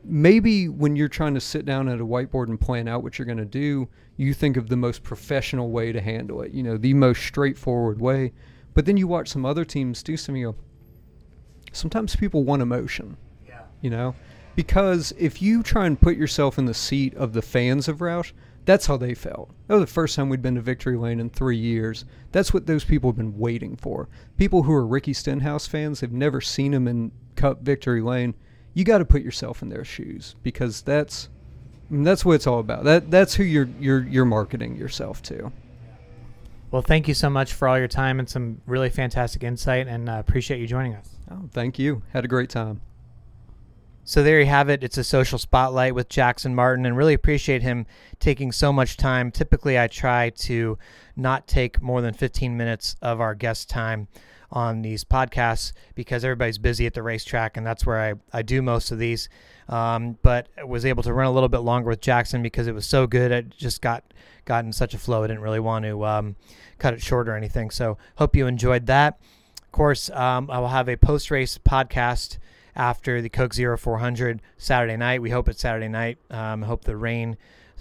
maybe 0.05 0.69
when 0.69 0.97
you're 0.97 1.09
trying 1.09 1.35
to 1.35 1.41
sit 1.41 1.65
down 1.65 1.89
at 1.89 2.01
a 2.01 2.07
whiteboard 2.07 2.49
and 2.49 2.61
plan 2.61 2.89
out 2.89 3.03
what 3.03 3.19
you're 3.19 3.27
going 3.27 3.39
to 3.39 3.45
do, 3.45 3.89
you 4.17 4.35
think 4.35 4.57
of 4.57 4.69
the 4.69 4.77
most 4.77 5.03
professional 5.03 5.71
way 5.71 5.93
to 5.93 6.01
handle 6.01 6.43
it, 6.43 6.53
you 6.53 6.63
know, 6.63 6.77
the 6.77 6.95
most 6.95 7.23
straightforward 7.23 8.01
way. 8.01 8.33
But 8.75 8.87
then 8.87 8.97
you 8.97 9.07
watch 9.07 9.29
some 9.29 9.45
other 9.45 9.65
teams 9.65 10.03
do 10.03 10.17
something, 10.17 10.41
you 10.41 10.53
go, 10.53 10.59
sometimes 11.73 12.17
people 12.17 12.45
want 12.45 12.63
emotion 12.63 13.17
you 13.83 13.91
know? 13.91 14.15
Because 14.57 15.13
if 15.19 15.43
you 15.43 15.63
try 15.63 15.87
and 15.87 16.01
put 16.01 16.17
yourself 16.17 16.59
in 16.59 16.65
the 16.65 16.75
seat 16.75 17.15
of 17.15 17.35
the 17.35 17.43
fans 17.43 17.89
of 17.89 17.99
Roush, 17.99 18.33
that's 18.65 18.87
how 18.87 18.97
they 18.97 19.15
felt. 19.15 19.51
That 19.67 19.75
was 19.75 19.83
the 19.83 19.93
first 19.93 20.15
time 20.15 20.29
we'd 20.29 20.41
been 20.41 20.55
to 20.55 20.61
Victory 20.61 20.97
Lane 20.97 21.21
in 21.21 21.29
three 21.29 21.57
years. 21.57 22.05
That's 22.31 22.55
what 22.55 22.67
those 22.67 22.85
people 22.85 23.11
have 23.11 23.17
been 23.17 23.37
waiting 23.37 23.77
for. 23.77 24.09
People 24.37 24.63
who 24.63 24.73
are 24.73 24.87
Ricky 24.87 25.13
Stenhouse 25.13 25.67
fans, 25.67 26.01
they've 26.01 26.13
never 26.13 26.41
seen 26.41 26.73
him 26.73 26.87
in 26.87 27.13
Cup 27.35 27.63
Victory 27.63 28.01
Lane. 28.01 28.35
You 28.75 28.85
got 28.85 28.99
to 28.99 29.05
put 29.05 29.23
yourself 29.23 29.63
in 29.63 29.69
their 29.69 29.85
shoes 29.85 30.35
because 30.43 30.83
that's 30.83 31.29
I 31.93 31.95
mean, 31.95 32.05
that's 32.05 32.25
what 32.25 32.35
it's 32.35 32.47
all 32.47 32.59
about. 32.59 32.85
That 32.85 33.11
that's 33.11 33.35
who 33.35 33.45
you're 33.45 33.69
you're 33.79 34.03
you're 34.03 34.25
marketing 34.25 34.77
yourself 34.77 35.23
to. 35.25 35.53
Well, 36.71 36.81
thank 36.81 37.07
you 37.07 37.13
so 37.13 37.29
much 37.29 37.53
for 37.53 37.69
all 37.69 37.79
your 37.79 37.89
time 37.89 38.19
and 38.19 38.27
some 38.27 38.63
really 38.67 38.89
fantastic 38.89 39.45
insight, 39.45 39.89
and 39.89 40.09
uh, 40.09 40.17
appreciate 40.19 40.59
you 40.59 40.67
joining 40.67 40.95
us. 40.95 41.11
Oh, 41.31 41.51
thank 41.53 41.79
you. 41.79 42.03
Had 42.15 42.25
a 42.25 42.29
great 42.29 42.49
time. 42.49 42.81
So 44.05 44.23
there 44.23 44.41
you 44.41 44.47
have 44.47 44.71
it. 44.71 44.83
It's 44.83 44.97
a 44.97 45.05
social 45.05 45.39
spotlight 45.39 45.95
with 45.95 46.09
Jackson 46.09 46.55
Martin, 46.55 46.87
and 46.87 46.97
really 46.97 47.13
appreciate 47.13 47.61
him 47.61 47.87
taking 48.21 48.53
so 48.53 48.73
much 48.73 48.97
time. 48.97 49.31
Typically, 49.31 49.79
I 49.79 49.87
try 49.87 50.31
to 50.31 50.79
not 51.15 51.47
take 51.47 51.83
more 51.83 52.01
than 52.01 52.15
15 52.15 52.57
minutes 52.57 52.97
of 53.03 53.21
our 53.21 53.35
guest 53.35 53.69
time 53.69 54.09
on 54.53 54.83
these 54.83 55.03
podcasts 55.03 55.73
because 55.95 56.25
everybody's 56.25 56.59
busy 56.59 56.87
at 56.87 56.95
the 56.95 57.03
racetrack, 57.03 57.57
and 57.57 57.67
that's 57.67 57.85
where 57.85 58.01
I, 58.01 58.15
I 58.39 58.43
do 58.43 58.63
most 58.63 58.93
of 58.93 58.99
these. 58.99 59.29
Um, 59.69 60.19
but 60.23 60.49
I 60.59 60.65
was 60.65 60.85
able 60.85 61.03
to 61.05 61.13
run 61.13 61.27
a 61.27 61.33
little 61.33 61.49
bit 61.49 61.59
longer 61.59 61.89
with 61.89 62.01
Jackson 62.01 62.43
because 62.43 62.67
it 62.67 62.75
was 62.75 62.87
so 62.87 63.07
good. 63.07 63.33
It 63.33 63.51
just 63.51 63.81
got 63.81 64.05
got 64.45 64.65
in 64.65 64.73
such 64.73 64.93
a 64.93 64.99
flow. 64.99 65.25
I 65.25 65.29
didn't 65.29 65.43
really 65.43 65.61
want 65.61 65.85
to 65.85 66.05
um, 66.05 66.37
cut 66.79 66.95
it 66.95 67.03
short 67.03 67.29
or 67.29 67.37
anything. 67.37 67.71
So 67.71 67.97
hope 68.17 68.37
you 68.37 68.47
enjoyed 68.47 68.87
that. 68.87 69.19
Of 69.63 69.73
course, 69.73 70.11
um, 70.11 70.51
I 70.51 70.59
will 70.59 70.69
have 70.69 70.89
a 70.89 70.97
post 70.97 71.31
race 71.31 71.59
podcast 71.59 72.39
after 72.75 73.23
the 73.23 73.29
Coke 73.29 73.55
Zero 73.55 73.79
400 73.79 74.43
Saturday 74.59 74.97
night. 74.97 75.23
We 75.23 75.31
hope 75.31 75.49
it's 75.49 75.61
Saturday 75.61 75.89
night. 75.89 76.19
Um, 76.31 76.63
hope 76.63 76.85
the 76.85 76.97
rain 76.97 77.37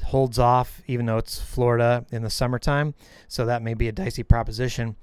holds 0.06 0.40
off, 0.40 0.82
even 0.88 1.06
though 1.06 1.18
it's 1.18 1.40
Florida 1.40 2.06
in 2.12 2.24
the 2.24 2.30
summertime. 2.30 2.94
So 3.28 3.46
that 3.46 3.62
may 3.62 3.74
be 3.74 3.88
a 3.88 3.92
dicey 3.92 4.24
proposition. 4.24 4.96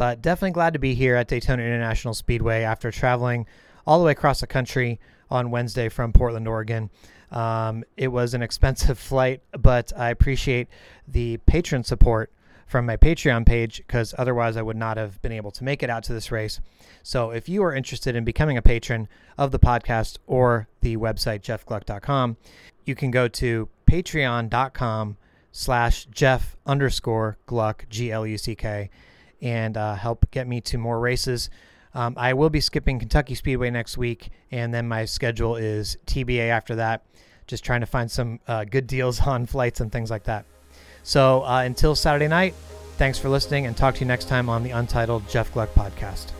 But 0.00 0.22
definitely 0.22 0.52
glad 0.52 0.72
to 0.72 0.78
be 0.78 0.94
here 0.94 1.14
at 1.14 1.28
Daytona 1.28 1.62
International 1.62 2.14
Speedway 2.14 2.62
after 2.62 2.90
traveling 2.90 3.44
all 3.86 3.98
the 3.98 4.06
way 4.06 4.12
across 4.12 4.40
the 4.40 4.46
country 4.46 4.98
on 5.28 5.50
Wednesday 5.50 5.90
from 5.90 6.14
Portland, 6.14 6.48
Oregon. 6.48 6.88
Um, 7.30 7.84
it 7.98 8.08
was 8.08 8.32
an 8.32 8.40
expensive 8.40 8.98
flight, 9.10 9.42
but 9.52 9.92
I 9.94 10.08
appreciate 10.08 10.68
the 11.06 11.36
patron 11.44 11.84
support 11.84 12.32
from 12.66 12.86
my 12.86 12.96
Patreon 12.96 13.44
page 13.44 13.76
because 13.76 14.14
otherwise 14.16 14.56
I 14.56 14.62
would 14.62 14.78
not 14.78 14.96
have 14.96 15.20
been 15.20 15.32
able 15.32 15.50
to 15.50 15.64
make 15.64 15.82
it 15.82 15.90
out 15.90 16.02
to 16.04 16.14
this 16.14 16.32
race. 16.32 16.62
So 17.02 17.30
if 17.30 17.46
you 17.46 17.62
are 17.62 17.74
interested 17.74 18.16
in 18.16 18.24
becoming 18.24 18.56
a 18.56 18.62
patron 18.62 19.06
of 19.36 19.50
the 19.50 19.58
podcast 19.58 20.16
or 20.26 20.66
the 20.80 20.96
website 20.96 21.42
jeffgluck.com, 21.42 22.38
you 22.86 22.94
can 22.94 23.10
go 23.10 23.28
to 23.28 23.68
patreon.com 23.84 25.18
slash 25.52 26.06
jeff 26.06 26.56
underscore 26.64 27.36
gluck 27.44 27.84
g-l-u-c-k 27.90 28.88
and 29.42 29.76
uh, 29.76 29.94
help 29.94 30.30
get 30.30 30.46
me 30.46 30.60
to 30.60 30.78
more 30.78 30.98
races 31.00 31.50
um, 31.94 32.14
i 32.16 32.32
will 32.32 32.50
be 32.50 32.60
skipping 32.60 32.98
kentucky 32.98 33.34
speedway 33.34 33.70
next 33.70 33.96
week 33.98 34.30
and 34.50 34.72
then 34.72 34.86
my 34.86 35.04
schedule 35.04 35.56
is 35.56 35.96
tba 36.06 36.48
after 36.48 36.76
that 36.76 37.02
just 37.46 37.64
trying 37.64 37.80
to 37.80 37.86
find 37.86 38.10
some 38.10 38.38
uh, 38.46 38.64
good 38.64 38.86
deals 38.86 39.20
on 39.26 39.46
flights 39.46 39.80
and 39.80 39.90
things 39.90 40.10
like 40.10 40.24
that 40.24 40.44
so 41.02 41.42
uh, 41.44 41.62
until 41.62 41.94
Saturday 41.94 42.28
night, 42.28 42.54
thanks 42.96 43.18
for 43.18 43.28
listening 43.28 43.66
and 43.66 43.76
talk 43.76 43.94
to 43.96 44.00
you 44.00 44.06
next 44.06 44.28
time 44.28 44.48
on 44.48 44.62
the 44.62 44.70
Untitled 44.70 45.28
Jeff 45.28 45.52
Gluck 45.52 45.72
podcast. 45.74 46.32